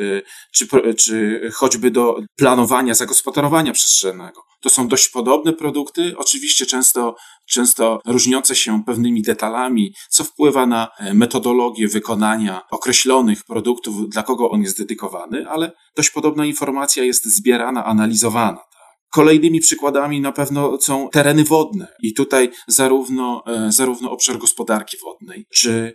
czy, 0.52 0.94
czy 0.94 1.40
choćby 1.54 1.90
do 1.90 2.20
planowania, 2.36 2.94
zagospodarowania 2.94 3.72
przestrzennego. 3.72 4.45
To 4.62 4.70
są 4.70 4.88
dość 4.88 5.08
podobne 5.08 5.52
produkty, 5.52 6.14
oczywiście 6.16 6.66
często, 6.66 7.14
często 7.48 8.00
różniące 8.06 8.56
się 8.56 8.82
pewnymi 8.86 9.22
detalami, 9.22 9.92
co 10.10 10.24
wpływa 10.24 10.66
na 10.66 10.88
metodologię 11.14 11.88
wykonania 11.88 12.62
określonych 12.70 13.44
produktów, 13.44 14.08
dla 14.08 14.22
kogo 14.22 14.50
on 14.50 14.62
jest 14.62 14.78
dedykowany, 14.78 15.48
ale 15.48 15.72
dość 15.96 16.10
podobna 16.10 16.46
informacja 16.46 17.04
jest 17.04 17.24
zbierana, 17.24 17.84
analizowana. 17.84 18.56
Tak. 18.56 18.66
Kolejnymi 19.12 19.60
przykładami 19.60 20.20
na 20.20 20.32
pewno 20.32 20.78
są 20.80 21.08
tereny 21.12 21.44
wodne 21.44 21.88
i 22.02 22.14
tutaj 22.14 22.50
zarówno, 22.68 23.42
e, 23.46 23.72
zarówno 23.72 24.10
obszar 24.10 24.38
gospodarki 24.38 24.96
wodnej, 25.04 25.46
czy 25.54 25.94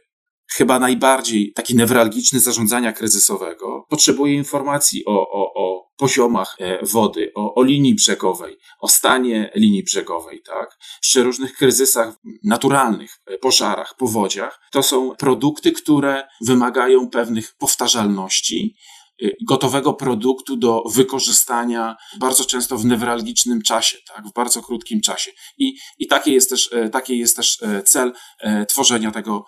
chyba 0.54 0.80
najbardziej 0.80 1.54
taki 1.54 1.76
newralgiczny 1.76 2.40
zarządzania 2.40 2.94
kryzysowego, 2.94 3.86
potrzebuje 3.90 4.34
informacji 4.34 5.06
o, 5.06 5.12
o, 5.12 5.54
o 5.56 5.81
poziomach 6.02 6.56
e, 6.60 6.86
wody, 6.86 7.32
o, 7.36 7.56
o 7.56 7.64
linii 7.64 7.96
brzegowej, 7.96 8.58
o 8.80 8.88
stanie 8.88 9.52
linii 9.56 9.84
brzegowej, 9.84 10.42
tak? 10.46 10.78
Przy 11.02 11.24
różnych 11.24 11.54
kryzysach 11.54 12.14
naturalnych, 12.44 13.20
e, 13.26 13.38
pożarach, 13.38 13.96
powodziach, 13.98 14.60
to 14.72 14.84
są 14.84 15.16
produkty, 15.16 15.72
które 15.72 16.28
wymagają 16.42 17.10
pewnych 17.10 17.56
powtarzalności 17.58 18.76
Y, 19.24 19.36
gotowego 19.48 19.94
produktu 19.94 20.58
do 20.58 20.84
wykorzystania 20.94 21.96
bardzo 22.20 22.46
często 22.46 22.78
w 22.78 22.86
newralgicznym 22.86 23.62
czasie, 23.62 23.98
tak, 24.08 24.28
w 24.28 24.34
bardzo 24.34 24.62
krótkim 24.62 25.02
czasie. 25.02 25.32
I, 25.58 25.78
i 26.00 26.08
taki, 26.08 26.34
jest 26.34 26.50
też, 26.50 26.74
e, 26.74 26.90
taki 26.90 27.18
jest 27.18 27.36
też 27.36 27.62
e, 27.62 27.84
cel 27.84 28.14
e, 28.40 28.66
tworzenia 28.66 29.12
tego 29.12 29.46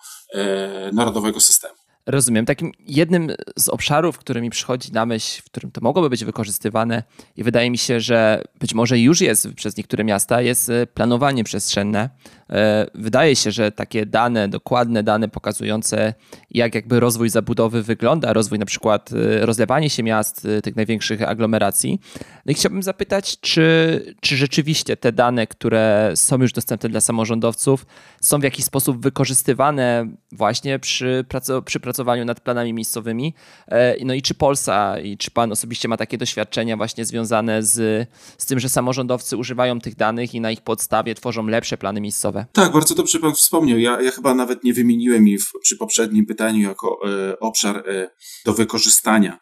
narodowego 0.92 1.40
systemu. 1.40 1.83
Rozumiem. 2.06 2.46
Takim 2.46 2.72
jednym 2.86 3.30
z 3.58 3.68
obszarów, 3.68 4.18
który 4.18 4.40
mi 4.40 4.50
przychodzi 4.50 4.92
na 4.92 5.06
myśl, 5.06 5.42
w 5.42 5.44
którym 5.44 5.70
to 5.70 5.80
mogłoby 5.80 6.10
być 6.10 6.24
wykorzystywane 6.24 7.02
i 7.36 7.44
wydaje 7.44 7.70
mi 7.70 7.78
się, 7.78 8.00
że 8.00 8.44
być 8.60 8.74
może 8.74 8.98
już 8.98 9.20
jest 9.20 9.48
przez 9.56 9.76
niektóre 9.76 10.04
miasta, 10.04 10.40
jest 10.40 10.70
e, 10.70 10.86
planowanie 10.86 11.44
przestrzenne. 11.44 12.10
E, 12.50 12.86
wydaje 12.94 13.36
się, 13.36 13.50
że 13.50 13.72
takie 13.72 14.06
dane, 14.06 14.48
dokładne 14.48 15.02
dane 15.02 15.28
pokazujące, 15.28 16.14
jak 16.50 16.74
jakby 16.74 17.00
rozwój 17.00 17.28
zabudowy 17.28 17.82
wygląda, 17.82 18.32
rozwój 18.32 18.58
na 18.58 18.66
przykład 18.66 19.10
e, 19.12 19.46
rozlewanie 19.46 19.90
się 19.90 20.02
miast, 20.02 20.46
tych 20.62 20.76
największych 20.76 21.22
aglomeracji. 21.22 22.00
No 22.46 22.52
i 22.52 22.54
chciałbym 22.54 22.82
zapytać, 22.82 23.40
czy, 23.40 24.14
czy 24.20 24.36
rzeczywiście 24.36 24.96
te 24.96 25.12
dane, 25.12 25.46
które 25.46 26.12
są 26.14 26.38
już 26.38 26.52
dostępne 26.52 26.88
dla 26.88 27.00
samorządowców, 27.00 27.86
są 28.20 28.40
w 28.40 28.42
jakiś 28.42 28.64
sposób 28.64 29.02
wykorzystywane 29.02 30.06
właśnie 30.32 30.78
przy, 30.78 31.24
przy 31.64 31.80
pracowaniu 31.80 32.24
nad 32.24 32.40
planami 32.40 32.72
miejscowymi. 32.72 33.34
E, 33.68 34.04
no 34.04 34.14
i 34.14 34.22
czy 34.22 34.34
Polsa 34.34 34.98
i 34.98 35.16
czy 35.18 35.30
Pan 35.30 35.52
osobiście 35.52 35.88
ma 35.88 35.96
takie 35.96 36.18
doświadczenia 36.18 36.76
właśnie 36.76 37.04
związane 37.04 37.62
z, 37.62 38.08
z 38.38 38.46
tym, 38.46 38.60
że 38.60 38.68
samorządowcy 38.68 39.36
używają 39.36 39.80
tych 39.80 39.96
danych 39.96 40.34
i 40.34 40.40
na 40.40 40.50
ich 40.50 40.60
podstawie 40.60 41.14
tworzą 41.14 41.46
lepsze 41.46 41.78
plany 41.78 42.00
miejscowe? 42.00 42.33
Tak, 42.52 42.72
bardzo 42.72 42.94
dobrze 42.94 43.18
Pan 43.18 43.34
wspomniał. 43.34 43.78
Ja, 43.78 44.00
ja 44.00 44.10
chyba 44.10 44.34
nawet 44.34 44.64
nie 44.64 44.74
wymieniłem 44.74 45.28
ich 45.28 45.40
przy 45.62 45.76
poprzednim 45.76 46.26
pytaniu 46.26 46.68
jako 46.68 46.98
e, 47.08 47.38
obszar 47.40 47.76
e, 47.76 48.10
do 48.44 48.54
wykorzystania. 48.54 49.38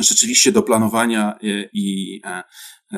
Rzeczywiście 0.00 0.52
do 0.52 0.62
planowania 0.62 1.34
e, 1.34 1.38
i 1.72 2.20
e, 2.24 2.42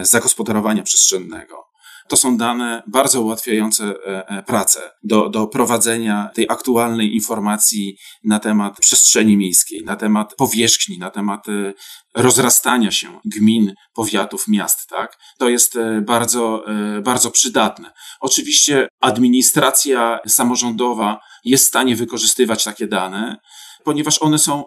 zagospodarowania 0.04 0.82
przestrzennego 0.82 1.71
to 2.12 2.16
są 2.16 2.36
dane 2.36 2.82
bardzo 2.86 3.22
ułatwiające 3.22 3.84
e, 3.84 4.28
e, 4.28 4.42
pracę 4.42 4.80
do, 5.02 5.28
do 5.28 5.46
prowadzenia 5.46 6.30
tej 6.34 6.46
aktualnej 6.48 7.14
informacji 7.14 7.96
na 8.24 8.38
temat 8.38 8.78
przestrzeni 8.80 9.36
miejskiej, 9.36 9.84
na 9.84 9.96
temat 9.96 10.34
powierzchni, 10.34 10.98
na 10.98 11.10
temat 11.10 11.48
e, 11.48 11.72
rozrastania 12.14 12.90
się 12.90 13.20
gmin, 13.24 13.74
powiatów, 13.94 14.48
miast, 14.48 14.88
tak? 14.88 15.18
To 15.38 15.48
jest 15.48 15.78
bardzo, 16.02 16.64
bardzo 17.02 17.30
przydatne. 17.30 17.92
Oczywiście 18.20 18.88
administracja 19.00 20.18
samorządowa 20.28 21.20
jest 21.44 21.64
w 21.64 21.68
stanie 21.68 21.96
wykorzystywać 21.96 22.64
takie 22.64 22.86
dane, 22.86 23.36
ponieważ 23.84 24.22
one 24.22 24.38
są 24.38 24.64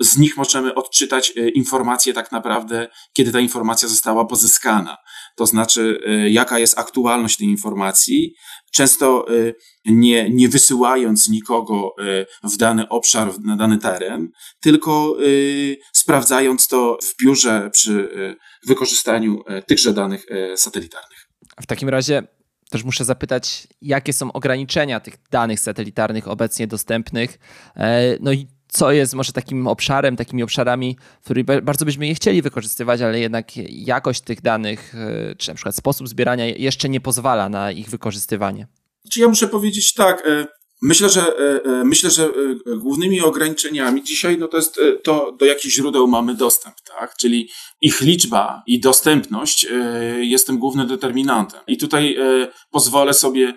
z 0.00 0.18
nich 0.18 0.36
możemy 0.36 0.74
odczytać 0.74 1.32
informacje 1.54 2.12
tak 2.12 2.32
naprawdę, 2.32 2.88
kiedy 3.12 3.32
ta 3.32 3.40
informacja 3.40 3.88
została 3.88 4.24
pozyskana. 4.24 4.96
To 5.36 5.46
znaczy, 5.46 6.00
e, 6.06 6.30
jaka 6.30 6.58
jest 6.58 6.78
aktualność 6.78 7.36
tej 7.36 7.46
informacji. 7.46 8.34
Często 8.72 9.26
e, 9.28 9.52
nie, 9.84 10.30
nie 10.30 10.48
wysyłając 10.48 11.28
nikogo 11.28 11.94
w 12.44 12.56
dany 12.56 12.88
obszar, 12.88 13.40
na 13.40 13.56
dany 13.56 13.78
teren, 13.78 14.28
tylko 14.60 15.16
sprawdzając 15.92 16.68
to 16.68 16.98
w 17.02 17.24
biurze 17.24 17.70
przy 17.72 18.08
wykorzystaniu 18.66 19.42
tychże 19.66 19.92
danych 19.92 20.26
satelitarnych. 20.56 21.28
W 21.62 21.66
takim 21.66 21.88
razie 21.88 22.22
też 22.70 22.84
muszę 22.84 23.04
zapytać, 23.04 23.68
jakie 23.80 24.12
są 24.12 24.32
ograniczenia 24.32 25.00
tych 25.00 25.14
danych 25.30 25.60
satelitarnych 25.60 26.28
obecnie 26.28 26.66
dostępnych? 26.66 27.38
No 28.20 28.32
i 28.32 28.46
co 28.68 28.92
jest 28.92 29.14
może 29.14 29.32
takim 29.32 29.66
obszarem, 29.66 30.16
takimi 30.16 30.42
obszarami, 30.42 30.96
które 31.24 31.44
bardzo 31.44 31.84
byśmy 31.84 32.06
je 32.06 32.14
chcieli 32.14 32.42
wykorzystywać, 32.42 33.00
ale 33.00 33.20
jednak 33.20 33.56
jakość 33.68 34.20
tych 34.20 34.42
danych, 34.42 34.94
e, 34.94 35.34
czy 35.34 35.48
na 35.48 35.54
przykład 35.54 35.76
sposób 35.76 36.08
zbierania 36.08 36.46
jeszcze 36.46 36.88
nie 36.88 37.00
pozwala 37.00 37.48
na 37.48 37.72
ich 37.72 37.88
wykorzystywanie. 37.88 38.66
Czy 39.12 39.20
ja 39.20 39.28
muszę 39.28 39.48
powiedzieć 39.48 39.94
tak, 39.94 40.26
e, 40.26 40.46
Myślę, 40.82 41.10
że 41.10 41.22
e, 41.64 41.84
myślę, 41.84 42.10
że 42.10 42.30
głównymi 42.76 43.20
ograniczeniami 43.20 44.02
dzisiaj 44.02 44.38
no 44.38 44.48
to 44.48 44.56
jest 44.56 44.80
to, 45.04 45.32
do 45.32 45.46
jakich 45.46 45.72
źródeł 45.72 46.08
mamy 46.08 46.34
dostęp, 46.34 46.74
tak? 46.98 47.16
Czyli 47.16 47.48
ich 47.80 48.00
liczba 48.00 48.62
i 48.66 48.80
dostępność 48.80 49.66
jest 50.20 50.46
tym 50.46 50.58
głównym 50.58 50.88
determinantem. 50.88 51.60
I 51.66 51.76
tutaj 51.76 52.16
pozwolę 52.70 53.14
sobie 53.14 53.54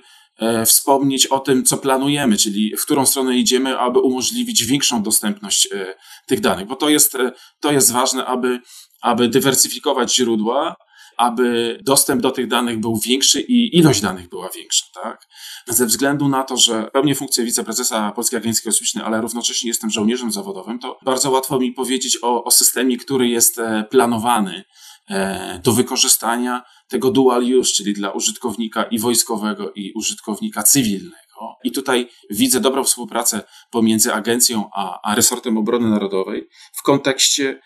wspomnieć 0.66 1.28
o 1.28 1.40
tym, 1.40 1.64
co 1.64 1.78
planujemy, 1.78 2.38
czyli 2.38 2.76
w 2.78 2.86
którą 2.86 3.06
stronę 3.06 3.38
idziemy, 3.38 3.80
aby 3.80 4.00
umożliwić 4.00 4.66
większą 4.66 5.04
dostępność 5.04 5.68
e, 5.72 5.96
tych 6.28 6.40
danych, 6.40 6.68
bo 6.68 6.76
to 6.76 6.90
jest, 6.90 7.16
e, 7.16 7.32
to 7.60 7.72
jest 7.72 7.92
ważne, 7.92 8.26
aby, 8.26 8.60
aby 9.02 9.30
dywersyfikować 9.30 10.16
źródła, 10.16 10.76
aby 11.18 11.80
dostęp 11.84 12.22
do 12.22 12.32
tych 12.32 12.48
danych 12.48 12.80
był 12.80 13.00
większy 13.00 13.42
i 13.42 13.78
ilość 13.78 14.02
danych 14.02 14.30
była 14.30 14.50
większa. 14.56 14.86
Tak? 15.04 15.28
Ze 15.68 15.86
względu 15.86 16.28
na 16.28 16.44
to, 16.44 16.58
że 16.58 16.90
pełnię 16.94 17.16
funkcję 17.16 17.46
wiceprezesa 17.46 18.12
Polskiej 18.12 18.40
Agencji 18.40 18.64
Kosmicznej, 18.64 19.06
ale 19.06 19.22
równocześnie 19.22 19.68
jestem 19.68 19.90
żołnierzem 19.90 20.32
zawodowym, 20.32 20.80
to 20.80 20.98
bardzo 21.06 21.32
łatwo 21.32 21.60
mi 21.60 21.72
powiedzieć 21.72 22.18
o, 22.22 22.44
o 22.44 22.52
systemie, 22.52 22.98
który 22.98 23.28
jest 23.28 23.62
planowany 23.90 24.64
E, 25.10 25.60
do 25.64 25.72
wykorzystania 25.72 26.64
tego 26.90 27.12
dual 27.12 27.44
use, 27.60 27.74
czyli 27.74 27.94
dla 27.94 28.12
użytkownika 28.12 28.84
i 28.84 29.00
wojskowego, 29.00 29.72
i 29.76 29.92
użytkownika 29.96 30.64
cywilnego. 30.64 31.20
I 31.64 31.72
tutaj 31.72 32.10
widzę 32.30 32.60
dobrą 32.60 32.84
współpracę 32.84 33.42
pomiędzy 33.72 34.14
agencją 34.14 34.70
a, 34.76 35.00
a 35.04 35.16
resortem 35.16 35.58
obrony 35.58 35.90
narodowej 35.90 36.50
w 36.74 36.84
kontekście 36.84 37.50
e, 37.50 37.60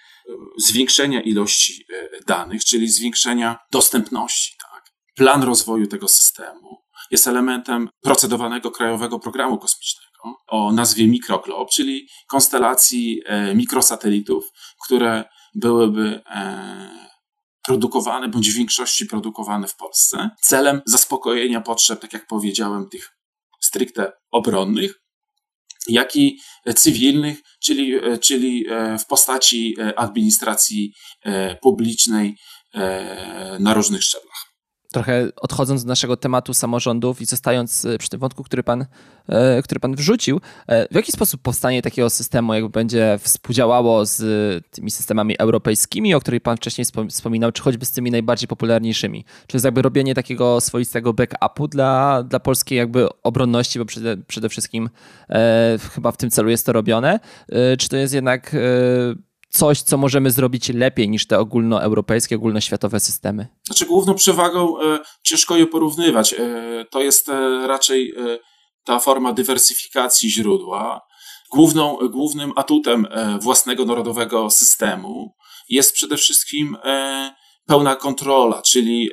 zwiększenia 0.57 1.21
ilości 1.21 1.85
e, 1.93 2.23
danych, 2.27 2.65
czyli 2.65 2.87
zwiększenia 2.87 3.57
dostępności. 3.71 4.55
Tak? 4.71 4.91
Plan 5.15 5.43
rozwoju 5.43 5.87
tego 5.87 6.07
systemu 6.07 6.83
jest 7.11 7.27
elementem 7.27 7.89
procedowanego 8.01 8.71
Krajowego 8.71 9.19
Programu 9.19 9.57
Kosmicznego 9.57 10.13
o 10.47 10.71
nazwie 10.71 11.07
Mikroglob, 11.07 11.69
czyli 11.69 12.07
konstelacji 12.27 13.21
mikrosatelitów, 13.55 14.45
które 14.85 15.23
byłyby 15.55 16.21
produkowane 17.65 18.29
bądź 18.29 18.51
w 18.51 18.55
większości 18.55 19.05
produkowane 19.05 19.67
w 19.67 19.75
Polsce 19.75 20.29
celem 20.41 20.81
zaspokojenia 20.85 21.61
potrzeb, 21.61 22.01
tak 22.01 22.13
jak 22.13 22.27
powiedziałem, 22.27 22.89
tych 22.89 23.09
stricte 23.61 24.11
obronnych, 24.31 25.03
jak 25.87 26.15
i 26.15 26.39
cywilnych, 26.75 27.37
czyli, 27.63 27.93
czyli 28.21 28.65
e, 28.69 28.97
w 28.97 29.05
postaci 29.05 29.75
e, 29.79 29.99
administracji 29.99 30.93
e, 31.21 31.55
publicznej 31.55 32.37
na 33.59 33.73
różnych 33.73 34.03
szczeblach 34.03 34.32
trochę 34.93 35.27
odchodząc 35.35 35.81
z 35.81 35.85
naszego 35.85 36.17
tematu 36.17 36.53
samorządów 36.53 37.21
i 37.21 37.25
zostając 37.25 37.85
e, 37.85 37.97
przy 37.97 38.09
tym 38.09 38.19
wątku, 38.19 38.43
który 38.43 38.63
pan, 38.63 38.85
e, 39.29 39.61
który 39.61 39.79
pan 39.79 39.95
wrzucił, 39.95 40.41
e, 40.67 40.87
w 40.91 40.95
jaki 40.95 41.11
sposób 41.11 41.41
powstanie 41.41 41.81
takiego 41.81 42.09
systemu 42.09 42.53
jakby 42.53 42.69
będzie 42.69 43.19
współdziałało 43.21 44.05
z 44.05 44.21
tymi 44.71 44.91
systemami 44.91 45.37
europejskimi, 45.39 46.15
o 46.15 46.19
których 46.19 46.41
pan 46.41 46.57
wcześniej 46.57 46.85
wspominał, 47.09 47.51
czy 47.51 47.61
choćby 47.61 47.85
z 47.85 47.91
tymi 47.91 48.11
najbardziej 48.11 48.47
popularniejszymi? 48.47 49.25
Czy 49.47 49.57
jest 49.57 49.65
jakby 49.65 49.81
robienie 49.81 50.15
takiego 50.15 50.61
swoistego 50.61 51.13
backupu 51.13 51.67
dla, 51.67 52.23
dla 52.23 52.39
polskiej 52.39 52.77
jakby 52.77 53.07
obronności, 53.23 53.79
bo 53.79 53.85
przede, 53.85 54.17
przede 54.17 54.49
wszystkim 54.49 54.89
e, 55.29 55.77
chyba 55.95 56.11
w 56.11 56.17
tym 56.17 56.29
celu 56.29 56.49
jest 56.49 56.65
to 56.65 56.73
robione, 56.73 57.19
e, 57.49 57.77
czy 57.77 57.89
to 57.89 57.97
jest 57.97 58.13
jednak 58.13 58.53
e, 58.53 58.57
coś, 59.53 59.81
co 59.81 59.97
możemy 59.97 60.31
zrobić 60.31 60.69
lepiej 60.69 61.09
niż 61.09 61.27
te 61.27 61.39
ogólnoeuropejskie, 61.39 62.35
ogólnoświatowe 62.35 62.99
systemy? 62.99 63.47
Znaczy, 63.65 63.85
główną 63.85 64.15
przewagą 64.15 64.81
e, 64.81 64.99
ciężko 65.23 65.55
je 65.55 65.67
porównywać. 65.67 66.33
E, 66.33 66.85
to 66.91 67.01
jest 67.01 67.29
e, 67.29 67.67
raczej 67.67 68.13
e, 68.17 68.39
ta 68.83 68.99
forma 68.99 69.33
dywersyfikacji 69.33 70.29
źródła. 70.29 71.01
Główną, 71.51 71.97
głównym 72.09 72.51
atutem 72.55 73.07
e, 73.11 73.39
własnego 73.41 73.85
narodowego 73.85 74.49
systemu 74.49 75.35
jest 75.69 75.93
przede 75.93 76.17
wszystkim 76.17 76.77
e, 76.83 77.35
pełna 77.65 77.95
kontrola, 77.95 78.61
czyli 78.61 79.09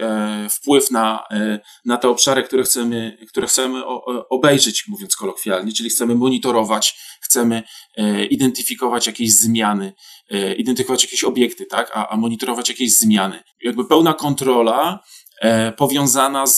wpływ 0.51 0.91
na, 0.91 1.25
na 1.85 1.97
te 1.97 2.09
obszary, 2.09 2.43
które 2.43 2.63
chcemy, 2.63 3.19
które 3.29 3.47
chcemy 3.47 3.83
obejrzeć, 4.31 4.85
mówiąc 4.89 5.17
kolokwialnie, 5.17 5.73
czyli 5.73 5.91
chcemy 5.91 6.15
monitorować, 6.15 6.99
chcemy 7.21 7.63
identyfikować 8.31 9.07
jakieś 9.07 9.33
zmiany, 9.33 9.93
identyfikować 10.59 11.05
jakieś 11.05 11.25
obiekty, 11.25 11.67
tak, 11.67 11.91
a, 11.95 12.09
a 12.09 12.17
monitorować 12.17 12.69
jakieś 12.69 12.99
zmiany. 12.99 13.43
Jakby 13.63 13.85
pełna 13.85 14.15
kontrola 14.15 15.01
e, 15.41 15.73
powiązana 15.73 16.47
z, 16.47 16.57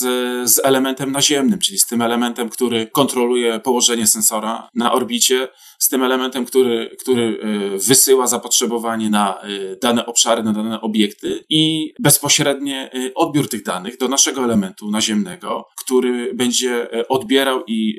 z 0.50 0.60
elementem 0.64 1.12
naziemnym, 1.12 1.58
czyli 1.58 1.78
z 1.78 1.86
tym 1.86 2.02
elementem, 2.02 2.48
który 2.48 2.86
kontroluje 2.86 3.60
położenie 3.60 4.06
sensora 4.06 4.68
na 4.74 4.92
orbicie, 4.92 5.48
z 5.78 5.88
tym 5.88 6.02
elementem, 6.02 6.44
który, 6.44 6.96
który 7.00 7.40
e, 7.42 7.78
wysyła 7.78 8.26
zapotrzebowanie 8.26 9.10
na 9.10 9.38
dane 9.82 10.06
obszary, 10.06 10.42
na 10.42 10.52
dane 10.52 10.80
obiekty 10.80 11.44
i 11.48 11.92
bezpośrednie 12.00 12.90
odbiór 13.14 13.48
tych 13.48 13.62
danych 13.62 13.98
do 13.98 14.08
naszego 14.08 14.44
elementu 14.44 14.90
naziemnego, 14.90 15.68
który 15.84 16.34
będzie 16.34 16.88
odbierał 17.08 17.64
i 17.66 17.98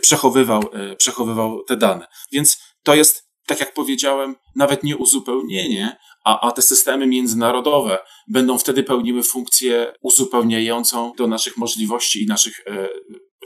przechowywał, 0.00 0.62
przechowywał 0.98 1.64
te 1.64 1.76
dane. 1.76 2.06
Więc 2.32 2.62
to 2.82 2.94
jest 2.94 3.33
tak 3.46 3.60
jak 3.60 3.74
powiedziałem, 3.74 4.36
nawet 4.56 4.82
nie 4.82 4.96
uzupełnienie, 4.96 5.96
a, 6.24 6.48
a 6.48 6.52
te 6.52 6.62
systemy 6.62 7.06
międzynarodowe 7.06 7.98
będą 8.28 8.58
wtedy 8.58 8.82
pełniły 8.82 9.22
funkcję 9.22 9.92
uzupełniającą 10.02 11.12
do 11.18 11.26
naszych 11.26 11.56
możliwości 11.56 12.22
i 12.22 12.26
naszych 12.26 12.60
e, 12.66 12.88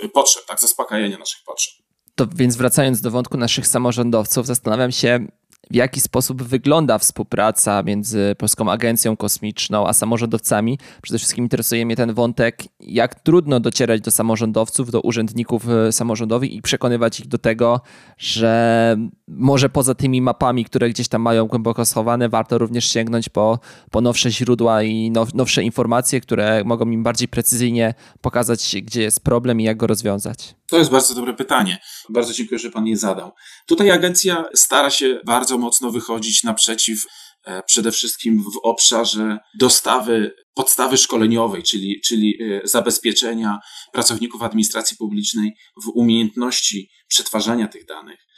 e 0.02 0.08
potrzeb, 0.08 0.46
tak, 0.46 0.60
zaspokajania 0.60 1.18
naszych 1.18 1.40
potrzeb. 1.46 1.74
To 2.14 2.26
więc 2.34 2.56
wracając 2.56 3.00
do 3.00 3.10
wątku 3.10 3.36
naszych 3.36 3.66
samorządowców, 3.66 4.46
zastanawiam 4.46 4.92
się, 4.92 5.26
w 5.70 5.74
jaki 5.74 6.00
sposób 6.00 6.42
wygląda 6.42 6.98
współpraca 6.98 7.82
między 7.82 8.34
Polską 8.38 8.70
Agencją 8.70 9.16
Kosmiczną 9.16 9.86
a 9.86 9.92
samorządowcami. 9.92 10.78
Przede 11.02 11.18
wszystkim 11.18 11.44
interesuje 11.44 11.86
mnie 11.86 11.96
ten 11.96 12.14
wątek, 12.14 12.62
jak 12.80 13.14
trudno 13.20 13.60
docierać 13.60 14.00
do 14.00 14.10
samorządowców, 14.10 14.90
do 14.90 15.00
urzędników 15.00 15.68
e, 15.68 15.92
samorządowych 15.92 16.52
i 16.52 16.62
przekonywać 16.62 17.20
ich 17.20 17.28
do 17.28 17.38
tego, 17.38 17.80
że 18.18 18.96
może 19.28 19.68
poza 19.68 19.94
tymi 19.94 20.22
mapami, 20.22 20.64
które 20.64 20.90
gdzieś 20.90 21.08
tam 21.08 21.22
mają 21.22 21.46
głęboko 21.46 21.84
schowane, 21.84 22.28
warto 22.28 22.58
również 22.58 22.92
sięgnąć 22.92 23.28
po, 23.28 23.58
po 23.90 24.00
nowsze 24.00 24.30
źródła 24.30 24.82
i 24.82 25.10
now, 25.10 25.34
nowsze 25.34 25.62
informacje, 25.62 26.20
które 26.20 26.62
mogą 26.64 26.90
im 26.90 27.02
bardziej 27.02 27.28
precyzyjnie 27.28 27.94
pokazać, 28.20 28.76
gdzie 28.82 29.02
jest 29.02 29.24
problem 29.24 29.60
i 29.60 29.64
jak 29.64 29.76
go 29.76 29.86
rozwiązać. 29.86 30.54
To 30.70 30.78
jest 30.78 30.90
bardzo 30.90 31.14
dobre 31.14 31.34
pytanie. 31.34 31.78
Bardzo 32.08 32.32
dziękuję, 32.32 32.58
że 32.58 32.70
Pan 32.70 32.86
je 32.86 32.96
zadał. 32.96 33.32
Tutaj 33.66 33.90
agencja 33.90 34.44
stara 34.54 34.90
się 34.90 35.20
bardzo 35.26 35.58
mocno 35.58 35.90
wychodzić 35.90 36.44
naprzeciw 36.44 37.04
e, 37.44 37.62
przede 37.62 37.92
wszystkim 37.92 38.42
w 38.42 38.60
obszarze 38.62 39.38
dostawy 39.58 40.34
podstawy 40.54 40.96
szkoleniowej, 40.96 41.62
czyli, 41.62 42.00
czyli 42.06 42.38
e, 42.42 42.68
zabezpieczenia 42.68 43.58
pracowników 43.92 44.42
administracji 44.42 44.96
publicznej 44.96 45.56
w 45.84 45.88
umiejętności 45.94 46.90
przetwarzania 47.08 47.68
tych 47.68 47.86
danych. 47.86 48.28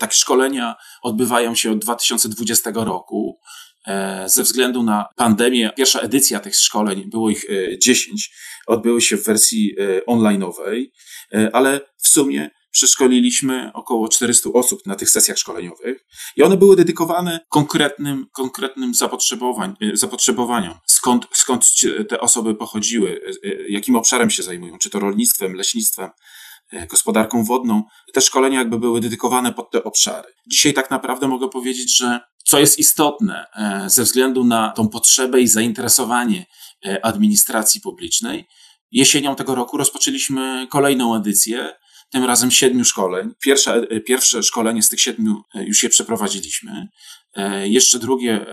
Takie 0.00 0.14
szkolenia 0.14 0.74
odbywają 1.02 1.54
się 1.54 1.72
od 1.72 1.78
2020 1.78 2.70
roku. 2.74 3.38
E, 3.86 4.28
ze 4.28 4.42
względu 4.42 4.82
na 4.82 5.04
pandemię, 5.16 5.70
pierwsza 5.76 6.00
edycja 6.00 6.40
tych 6.40 6.56
szkoleń, 6.56 7.10
było 7.10 7.30
ich 7.30 7.44
10, 7.82 8.32
odbyły 8.66 9.00
się 9.00 9.16
w 9.16 9.24
wersji 9.24 9.76
online'owej, 10.06 10.84
ale 11.52 11.80
w 11.96 12.08
sumie 12.08 12.50
przeszkoliliśmy 12.70 13.70
około 13.74 14.08
400 14.08 14.50
osób 14.52 14.86
na 14.86 14.94
tych 14.94 15.10
sesjach 15.10 15.38
szkoleniowych 15.38 16.06
i 16.36 16.42
one 16.42 16.56
były 16.56 16.76
dedykowane 16.76 17.40
konkretnym, 17.48 18.26
konkretnym 18.32 18.94
zapotrzebowań, 18.94 19.74
e, 19.80 19.96
zapotrzebowaniom. 19.96 20.74
Skąd, 20.86 21.26
skąd 21.32 21.66
te 22.08 22.20
osoby 22.20 22.54
pochodziły, 22.54 23.20
e, 23.44 23.48
e, 23.48 23.68
jakim 23.68 23.96
obszarem 23.96 24.30
się 24.30 24.42
zajmują, 24.42 24.78
czy 24.78 24.90
to 24.90 24.98
rolnictwem, 24.98 25.54
leśnictwem, 25.54 26.10
gospodarką 26.88 27.44
wodną. 27.44 27.82
Te 28.12 28.20
szkolenia 28.20 28.58
jakby 28.58 28.78
były 28.78 29.00
dedykowane 29.00 29.52
pod 29.52 29.70
te 29.70 29.84
obszary. 29.84 30.28
Dzisiaj 30.46 30.74
tak 30.74 30.90
naprawdę 30.90 31.28
mogę 31.28 31.48
powiedzieć, 31.48 31.96
że 31.96 32.20
co 32.44 32.58
jest 32.58 32.78
istotne 32.78 33.46
ze 33.86 34.02
względu 34.02 34.44
na 34.44 34.70
tą 34.70 34.88
potrzebę 34.88 35.40
i 35.40 35.48
zainteresowanie 35.48 36.46
administracji 37.02 37.80
publicznej, 37.80 38.46
jesienią 38.90 39.36
tego 39.36 39.54
roku 39.54 39.76
rozpoczęliśmy 39.76 40.66
kolejną 40.70 41.16
edycję 41.16 41.72
tym 42.10 42.24
razem 42.24 42.50
siedmiu 42.50 42.84
szkoleń. 42.84 43.30
Pierwsze, 43.42 43.74
e, 43.74 44.00
pierwsze 44.00 44.42
szkolenie 44.42 44.82
z 44.82 44.88
tych 44.88 45.00
siedmiu 45.00 45.42
e, 45.54 45.64
już 45.64 45.82
je 45.82 45.88
przeprowadziliśmy. 45.88 46.88
E, 47.34 47.68
jeszcze 47.68 47.98
drugie 47.98 48.46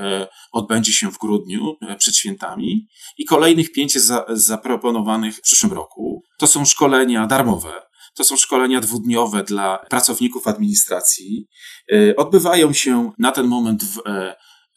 odbędzie 0.52 0.94
się 0.94 1.12
w 1.12 1.18
grudniu 1.18 1.76
przed 1.98 2.16
świętami 2.16 2.88
i 3.18 3.26
kolejnych 3.26 3.72
pięć 3.72 3.96
jest 3.96 4.08
za, 4.08 4.26
zaproponowanych 4.30 5.36
w 5.36 5.42
przyszłym 5.42 5.74
roku. 5.74 6.24
To 6.38 6.48
są 6.48 6.66
szkolenia 6.66 7.28
darmowe. 7.28 7.87
To 8.18 8.24
są 8.24 8.38
szkolenia 8.38 8.80
dwudniowe 8.80 9.44
dla 9.44 9.78
pracowników 9.90 10.48
administracji. 10.48 11.48
Odbywają 12.18 12.74
się 12.74 13.12
na 13.20 13.32
ten 13.32 13.48
moment 13.48 13.84
w 13.84 14.02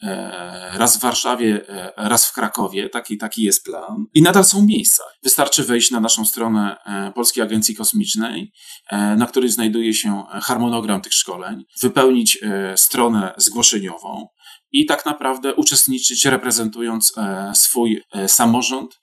E, 0.03 0.79
raz 0.79 0.97
w 0.97 1.01
Warszawie, 1.01 1.69
e, 1.69 1.93
raz 1.97 2.27
w 2.27 2.33
Krakowie. 2.33 2.89
Taki, 2.89 3.19
taki 3.19 3.43
jest 3.43 3.65
plan. 3.65 4.07
I 4.15 4.23
nadal 4.23 4.45
są 4.45 4.67
miejsca. 4.67 5.03
Wystarczy 5.23 5.65
wejść 5.65 5.91
na 5.91 6.01
naszą 6.01 6.25
stronę 6.25 6.77
e, 6.87 7.13
Polskiej 7.13 7.43
Agencji 7.43 7.75
Kosmicznej, 7.77 8.53
na 8.93 9.27
której 9.27 9.51
znajduje 9.51 9.95
się 9.95 10.25
harmonogram 10.31 11.01
tych 11.01 11.15
szkoleń, 11.15 11.65
wypełnić 11.83 12.39
stronę 12.77 13.35
zgłoszeniową 13.37 14.27
i 14.73 14.87
tak 14.87 15.07
naprawdę 15.07 15.55
uczestniczyć, 15.55 16.25
reprezentując 16.25 17.15
swój 17.55 18.03
samorząd, 18.27 18.99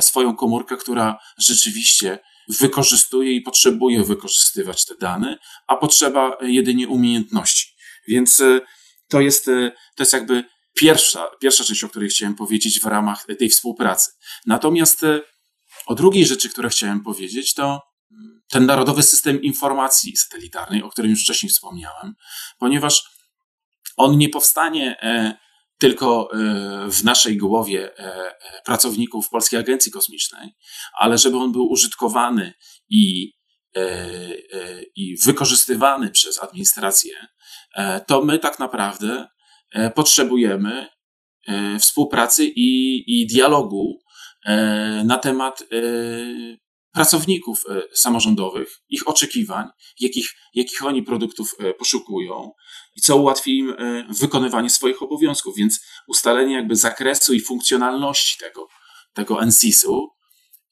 swoją 0.00 0.36
komórkę, 0.36 0.76
która 0.76 1.18
rzeczywiście 1.38 2.18
wykorzystuje 2.48 3.32
i 3.32 3.40
potrzebuje 3.40 4.04
wykorzystywać 4.04 4.84
te 4.84 4.94
dane, 4.94 5.38
a 5.66 5.76
potrzeba 5.76 6.38
jedynie 6.42 6.88
umiejętności. 6.88 7.74
Więc 8.08 8.42
to 9.08 9.20
jest, 9.20 9.48
e, 9.48 9.72
to 9.96 10.02
jest 10.02 10.12
jakby 10.12 10.44
pierwsza, 10.74 11.30
pierwsza 11.40 11.64
rzecz, 11.64 11.84
o 11.84 11.88
której 11.88 12.08
chciałem 12.08 12.34
powiedzieć 12.34 12.80
w 12.80 12.84
ramach 12.84 13.26
tej 13.38 13.48
współpracy. 13.48 14.10
Natomiast 14.46 15.04
e, 15.04 15.20
o 15.86 15.94
drugiej 15.94 16.26
rzeczy, 16.26 16.48
które 16.48 16.68
chciałem 16.68 17.00
powiedzieć, 17.00 17.54
to 17.54 17.82
ten 18.48 18.66
Narodowy 18.66 19.02
System 19.02 19.42
Informacji 19.42 20.16
Satelitarnej, 20.16 20.82
o 20.82 20.88
którym 20.88 21.10
już 21.10 21.22
wcześniej 21.22 21.50
wspomniałem, 21.50 22.14
ponieważ 22.58 23.02
on 23.96 24.18
nie 24.18 24.28
powstanie 24.28 25.00
e, 25.02 25.38
tylko 25.78 26.28
w 26.88 27.04
naszej 27.04 27.36
głowie 27.36 27.90
pracowników 28.64 29.28
Polskiej 29.28 29.60
Agencji 29.60 29.92
Kosmicznej, 29.92 30.54
ale 30.98 31.18
żeby 31.18 31.36
on 31.36 31.52
był 31.52 31.70
użytkowany 31.70 32.52
i, 32.90 33.32
i 34.96 35.16
wykorzystywany 35.24 36.10
przez 36.10 36.42
administrację 36.42 37.12
E, 37.78 38.00
to 38.00 38.24
my 38.24 38.38
tak 38.38 38.58
naprawdę 38.58 39.28
e, 39.72 39.90
potrzebujemy 39.90 40.88
e, 41.46 41.78
współpracy 41.78 42.44
i, 42.44 43.02
i 43.06 43.26
dialogu 43.26 43.98
na 45.04 45.18
temat 45.18 45.64
pracowników 46.98 47.64
samorządowych, 47.94 48.68
ich 48.88 49.08
oczekiwań, 49.08 49.66
jakich, 50.00 50.34
jakich 50.54 50.86
oni 50.86 51.02
produktów 51.02 51.56
poszukują 51.78 52.52
i 52.96 53.00
co 53.00 53.16
ułatwi 53.16 53.58
im 53.58 53.74
wykonywanie 54.20 54.70
swoich 54.70 55.02
obowiązków. 55.02 55.56
Więc 55.56 55.80
ustalenie 56.08 56.54
jakby 56.54 56.76
zakresu 56.76 57.34
i 57.34 57.40
funkcjonalności 57.40 58.38
tego, 58.38 58.68
tego 59.12 59.46
NSIS-u 59.46 60.08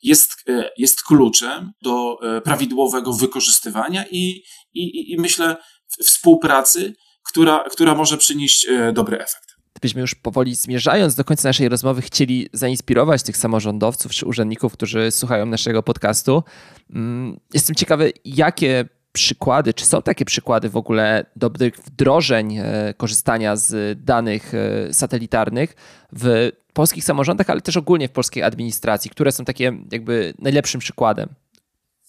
jest, 0.02 0.30
jest 0.76 1.02
kluczem 1.02 1.72
do 1.82 2.18
prawidłowego 2.44 3.12
wykorzystywania 3.12 4.04
i, 4.10 4.42
i, 4.74 5.12
i 5.12 5.16
myślę 5.20 5.56
współpracy, 6.04 6.94
która, 7.26 7.64
która 7.70 7.94
może 7.94 8.18
przynieść 8.18 8.66
e, 8.68 8.92
dobry 8.92 9.18
efekt. 9.18 9.45
Gdybyśmy 9.76 10.00
już 10.00 10.14
powoli 10.14 10.54
zmierzając 10.54 11.14
do 11.14 11.24
końca 11.24 11.48
naszej 11.48 11.68
rozmowy, 11.68 12.02
chcieli 12.02 12.48
zainspirować 12.52 13.22
tych 13.22 13.36
samorządowców 13.36 14.12
czy 14.12 14.26
urzędników, 14.26 14.72
którzy 14.72 15.10
słuchają 15.10 15.46
naszego 15.46 15.82
podcastu. 15.82 16.42
Mm, 16.90 17.40
jestem 17.54 17.76
ciekawy, 17.76 18.12
jakie 18.24 18.88
przykłady, 19.16 19.74
czy 19.74 19.86
są 19.86 20.02
takie 20.02 20.24
przykłady 20.24 20.68
w 20.68 20.76
ogóle 20.76 21.26
dobrych 21.36 21.76
wdrożeń 21.76 22.56
e, 22.56 22.94
korzystania 22.96 23.56
z 23.56 23.98
danych 24.04 24.54
e, 24.54 24.94
satelitarnych 24.94 25.74
w 26.12 26.52
polskich 26.72 27.04
samorządach, 27.04 27.50
ale 27.50 27.60
też 27.60 27.76
ogólnie 27.76 28.08
w 28.08 28.12
polskiej 28.12 28.42
administracji, 28.42 29.10
które 29.10 29.32
są 29.32 29.44
takie 29.44 29.72
jakby 29.92 30.34
najlepszym 30.38 30.80
przykładem? 30.80 31.28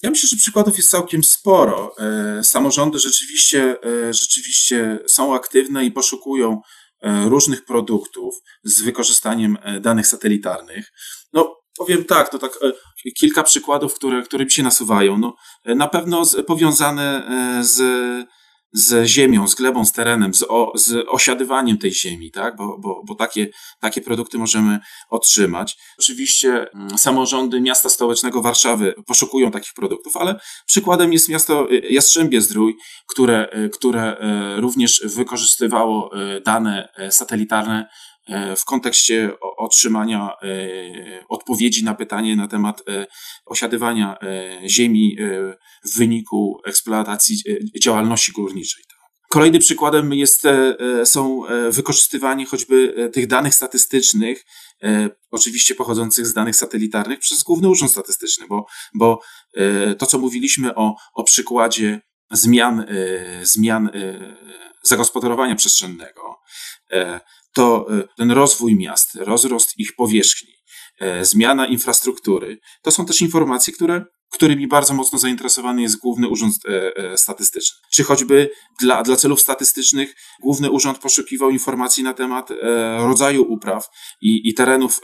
Ja 0.03 0.09
myślę, 0.09 0.29
że 0.29 0.37
przykładów 0.37 0.77
jest 0.77 0.91
całkiem 0.91 1.23
sporo. 1.23 1.95
E, 1.99 2.43
samorządy 2.43 2.99
rzeczywiście, 2.99 3.77
rzeczywiście 4.11 4.99
są 5.07 5.35
aktywne 5.35 5.85
i 5.85 5.91
poszukują 5.91 6.61
różnych 7.25 7.65
produktów 7.65 8.35
z 8.63 8.81
wykorzystaniem 8.81 9.57
danych 9.81 10.07
satelitarnych. 10.07 10.91
No, 11.33 11.55
powiem 11.77 12.05
tak, 12.05 12.29
to 12.29 12.39
tak 12.39 12.59
kilka 13.19 13.43
przykładów, 13.43 13.93
które, 13.93 14.23
które 14.23 14.45
mi 14.45 14.51
się 14.51 14.63
nasuwają. 14.63 15.17
No, 15.17 15.35
na 15.65 15.87
pewno 15.87 16.23
powiązane 16.47 17.23
z 17.61 17.81
z 18.73 19.07
ziemią, 19.07 19.47
z 19.47 19.55
glebą, 19.55 19.85
z 19.85 19.91
terenem, 19.91 20.33
z, 20.33 20.43
o, 20.49 20.71
z 20.75 21.05
osiadywaniem 21.07 21.77
tej 21.77 21.91
ziemi, 21.93 22.31
tak? 22.31 22.55
bo, 22.55 22.77
bo, 22.79 23.01
bo 23.05 23.15
takie, 23.15 23.47
takie 23.79 24.01
produkty 24.01 24.37
możemy 24.37 24.79
otrzymać. 25.09 25.77
Oczywiście 25.99 26.71
mm, 26.73 26.97
samorządy 26.97 27.61
miasta 27.61 27.89
stołecznego 27.89 28.41
Warszawy 28.41 28.93
poszukują 29.05 29.51
takich 29.51 29.73
produktów, 29.73 30.17
ale 30.17 30.39
przykładem 30.65 31.13
jest 31.13 31.29
miasto 31.29 31.71
y, 31.71 31.81
Jastrzębie 31.89 32.41
Zdrój, 32.41 32.75
które, 33.07 33.47
y, 33.65 33.69
które 33.69 34.17
y, 34.57 34.61
również 34.61 35.01
wykorzystywało 35.05 36.11
dane 36.45 36.89
satelitarne 37.09 37.87
w 38.57 38.65
kontekście 38.65 39.31
otrzymania 39.57 40.31
odpowiedzi 41.29 41.83
na 41.83 41.95
pytanie 41.95 42.35
na 42.35 42.47
temat 42.47 42.83
osiadywania 43.45 44.17
ziemi 44.67 45.17
w 45.85 45.97
wyniku 45.97 46.61
eksploatacji 46.65 47.37
działalności 47.83 48.31
górniczej. 48.31 48.83
Kolejnym 49.29 49.61
przykładem 49.61 50.13
jest, 50.13 50.43
są 51.05 51.41
wykorzystywanie 51.69 52.45
choćby 52.45 53.09
tych 53.13 53.27
danych 53.27 53.55
statystycznych, 53.55 54.45
oczywiście 55.31 55.75
pochodzących 55.75 56.27
z 56.27 56.33
danych 56.33 56.55
satelitarnych 56.55 57.19
przez 57.19 57.43
Główny 57.43 57.69
Urząd 57.69 57.91
Statystyczny, 57.91 58.47
bo, 58.47 58.65
bo 58.95 59.19
to, 59.97 60.05
co 60.05 60.17
mówiliśmy 60.17 60.75
o, 60.75 60.95
o 61.13 61.23
przykładzie 61.23 62.01
zmian, 62.31 62.85
zmian 63.43 63.89
zagospodarowania 64.83 65.55
przestrzennego, 65.55 66.39
to 67.57 67.85
e, 67.89 68.03
ten 68.17 68.31
rozwój 68.31 68.75
miast, 68.75 69.15
rozrost 69.15 69.73
ich 69.77 69.95
powierzchni, 69.95 70.53
e, 70.99 71.25
zmiana 71.25 71.67
infrastruktury, 71.67 72.59
to 72.81 72.91
są 72.91 73.05
też 73.05 73.21
informacje, 73.21 73.73
które 73.73 74.05
którymi 74.33 74.67
bardzo 74.67 74.93
mocno 74.93 75.19
zainteresowany 75.19 75.81
jest 75.81 75.99
Główny 75.99 76.27
Urząd 76.27 76.55
Statystyczny. 77.15 77.77
Czy 77.93 78.03
choćby 78.03 78.49
dla, 78.79 79.03
dla 79.03 79.15
celów 79.15 79.41
statystycznych 79.41 80.15
Główny 80.41 80.71
Urząd 80.71 80.99
poszukiwał 80.99 81.49
informacji 81.49 82.03
na 82.03 82.13
temat 82.13 82.49
rodzaju 82.97 83.43
upraw 83.43 83.87
i, 84.21 84.49
i 84.49 84.53
terenów 84.53 85.01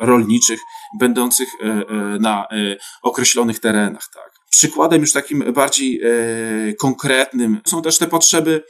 rolniczych 0.00 0.60
będących 1.00 1.48
na 2.20 2.46
określonych 3.02 3.60
terenach. 3.60 4.08
Tak. 4.14 4.30
Przykładem 4.50 5.00
już 5.00 5.12
takim 5.12 5.52
bardziej 5.52 6.00
konkretnym 6.80 7.60
są 7.66 7.82
też 7.82 7.98
te 7.98 8.06
potrzeby 8.06 8.62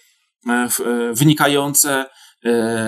wynikające 1.13 2.07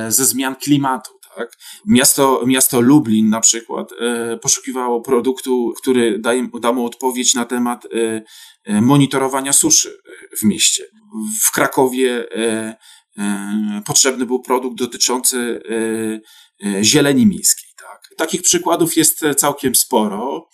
ze 0.08 0.24
zmian 0.24 0.56
klimatu. 0.56 1.20
Tak? 1.36 1.52
Miasto, 1.86 2.42
miasto 2.46 2.80
Lublin 2.80 3.28
na 3.28 3.40
przykład 3.40 3.92
e, 3.92 4.36
poszukiwało 4.36 5.00
produktu, 5.00 5.72
który 5.82 6.18
daje, 6.18 6.48
da 6.60 6.72
mu 6.72 6.86
odpowiedź 6.86 7.34
na 7.34 7.44
temat 7.44 7.84
e, 7.84 8.22
e, 8.64 8.80
monitorowania 8.80 9.52
suszy 9.52 9.98
w 10.40 10.44
mieście. 10.44 10.84
W 11.42 11.52
Krakowie 11.52 12.26
potrzebny 13.86 14.26
był 14.26 14.42
produkt 14.42 14.78
dotyczący 14.78 15.62
zieleni 16.82 17.26
miejskiej. 17.26 17.70
Tak? 17.76 18.00
Takich 18.16 18.42
przykładów 18.42 18.96
jest 18.96 19.20
całkiem 19.36 19.74
sporo. 19.74 20.48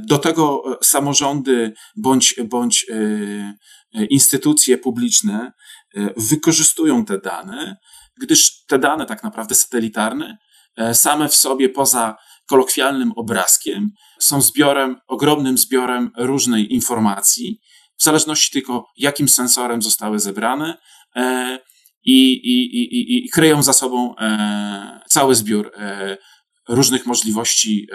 Do 0.00 0.18
tego 0.18 0.62
samorządy 0.82 1.72
bądź, 1.96 2.34
bądź 2.44 2.86
instytucje 4.10 4.78
publiczne 4.78 5.52
wykorzystują 6.16 7.04
te 7.04 7.18
dane 7.18 7.76
gdyż 8.20 8.64
te 8.66 8.78
dane 8.78 9.06
tak 9.06 9.22
naprawdę 9.22 9.54
satelitarne, 9.54 10.38
e, 10.76 10.94
same 10.94 11.28
w 11.28 11.34
sobie 11.34 11.68
poza 11.68 12.16
kolokwialnym 12.46 13.12
obrazkiem, 13.12 13.90
są 14.20 14.40
zbiorem, 14.40 14.96
ogromnym 15.06 15.58
zbiorem 15.58 16.10
różnej 16.16 16.74
informacji, 16.74 17.60
w 17.98 18.02
zależności 18.02 18.52
tylko 18.52 18.86
jakim 18.96 19.28
sensorem 19.28 19.82
zostały 19.82 20.18
zebrane 20.18 20.76
e, 21.16 21.58
i, 22.04 22.32
i, 22.32 22.76
i, 22.76 23.26
i 23.26 23.30
kryją 23.30 23.62
za 23.62 23.72
sobą 23.72 24.16
e, 24.16 25.00
cały 25.08 25.34
zbiór 25.34 25.72
różnych 26.68 27.06
możliwości 27.06 27.88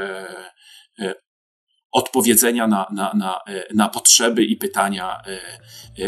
odpowiedzenia 1.91 2.67
na, 2.67 2.85
na, 2.93 3.13
na, 3.13 3.39
na 3.73 3.89
potrzeby 3.89 4.43
i 4.43 4.57
pytania 4.57 5.21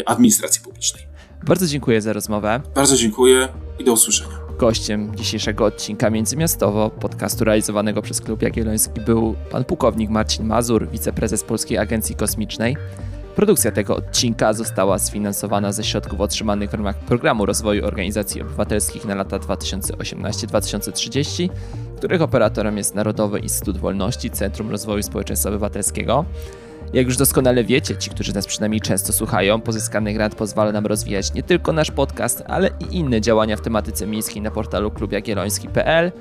administracji 0.06 0.62
publicznej. 0.62 1.06
Bardzo 1.42 1.66
dziękuję 1.66 2.02
za 2.02 2.12
rozmowę. 2.12 2.60
Bardzo 2.74 2.96
dziękuję 2.96 3.48
i 3.78 3.84
do 3.84 3.92
usłyszenia. 3.92 4.44
Gościem 4.58 5.16
dzisiejszego 5.16 5.64
odcinka 5.64 6.10
Międzymiastowo 6.10 6.90
podcastu 6.90 7.44
realizowanego 7.44 8.02
przez 8.02 8.20
Klub 8.20 8.42
Jagielloński 8.42 9.00
był 9.00 9.34
pan 9.50 9.64
pułkownik 9.64 10.10
Marcin 10.10 10.46
Mazur, 10.46 10.88
wiceprezes 10.88 11.44
Polskiej 11.44 11.78
Agencji 11.78 12.14
Kosmicznej. 12.14 12.76
Produkcja 13.36 13.72
tego 13.72 13.96
odcinka 13.96 14.52
została 14.52 14.98
sfinansowana 14.98 15.72
ze 15.72 15.84
środków 15.84 16.20
otrzymanych 16.20 16.70
w 16.70 16.74
ramach 16.74 16.98
Programu 16.98 17.46
Rozwoju 17.46 17.86
Organizacji 17.86 18.42
Obywatelskich 18.42 19.04
na 19.04 19.14
lata 19.14 19.38
2018-2030, 19.38 21.48
których 21.96 22.22
operatorem 22.22 22.76
jest 22.76 22.94
Narodowy 22.94 23.38
Instytut 23.38 23.78
Wolności 23.78 24.30
Centrum 24.30 24.70
Rozwoju 24.70 25.02
Społeczeństwa 25.02 25.48
Obywatelskiego. 25.48 26.24
Jak 26.94 27.06
już 27.06 27.16
doskonale 27.16 27.64
wiecie, 27.64 27.96
ci, 27.96 28.10
którzy 28.10 28.34
nas 28.34 28.46
przynajmniej 28.46 28.80
często 28.80 29.12
słuchają, 29.12 29.60
pozyskany 29.60 30.12
grant 30.12 30.34
pozwala 30.34 30.72
nam 30.72 30.86
rozwijać 30.86 31.34
nie 31.34 31.42
tylko 31.42 31.72
nasz 31.72 31.90
podcast, 31.90 32.42
ale 32.46 32.70
i 32.80 32.96
inne 32.96 33.20
działania 33.20 33.56
w 33.56 33.60
tematyce 33.60 34.06
miejskiej 34.06 34.42
na 34.42 34.50
portalu 34.50 34.90
klubjagielloński.pl. 34.90 36.12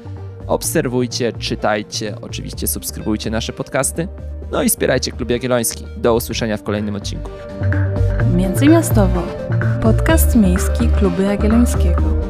Obserwujcie, 0.47 1.33
czytajcie, 1.33 2.15
oczywiście 2.21 2.67
subskrybujcie 2.67 3.31
nasze 3.31 3.53
podcasty, 3.53 4.07
no 4.51 4.63
i 4.63 4.69
wspierajcie 4.69 5.11
Klub 5.11 5.29
Jagielloński. 5.29 5.85
Do 5.97 6.15
usłyszenia 6.15 6.57
w 6.57 6.63
kolejnym 6.63 6.95
odcinku. 6.95 7.31
Międzymiastowo. 8.35 9.23
Podcast 9.81 10.35
miejski 10.35 10.87
Klubu 10.87 11.21
Jagiellońskiego. 11.21 12.22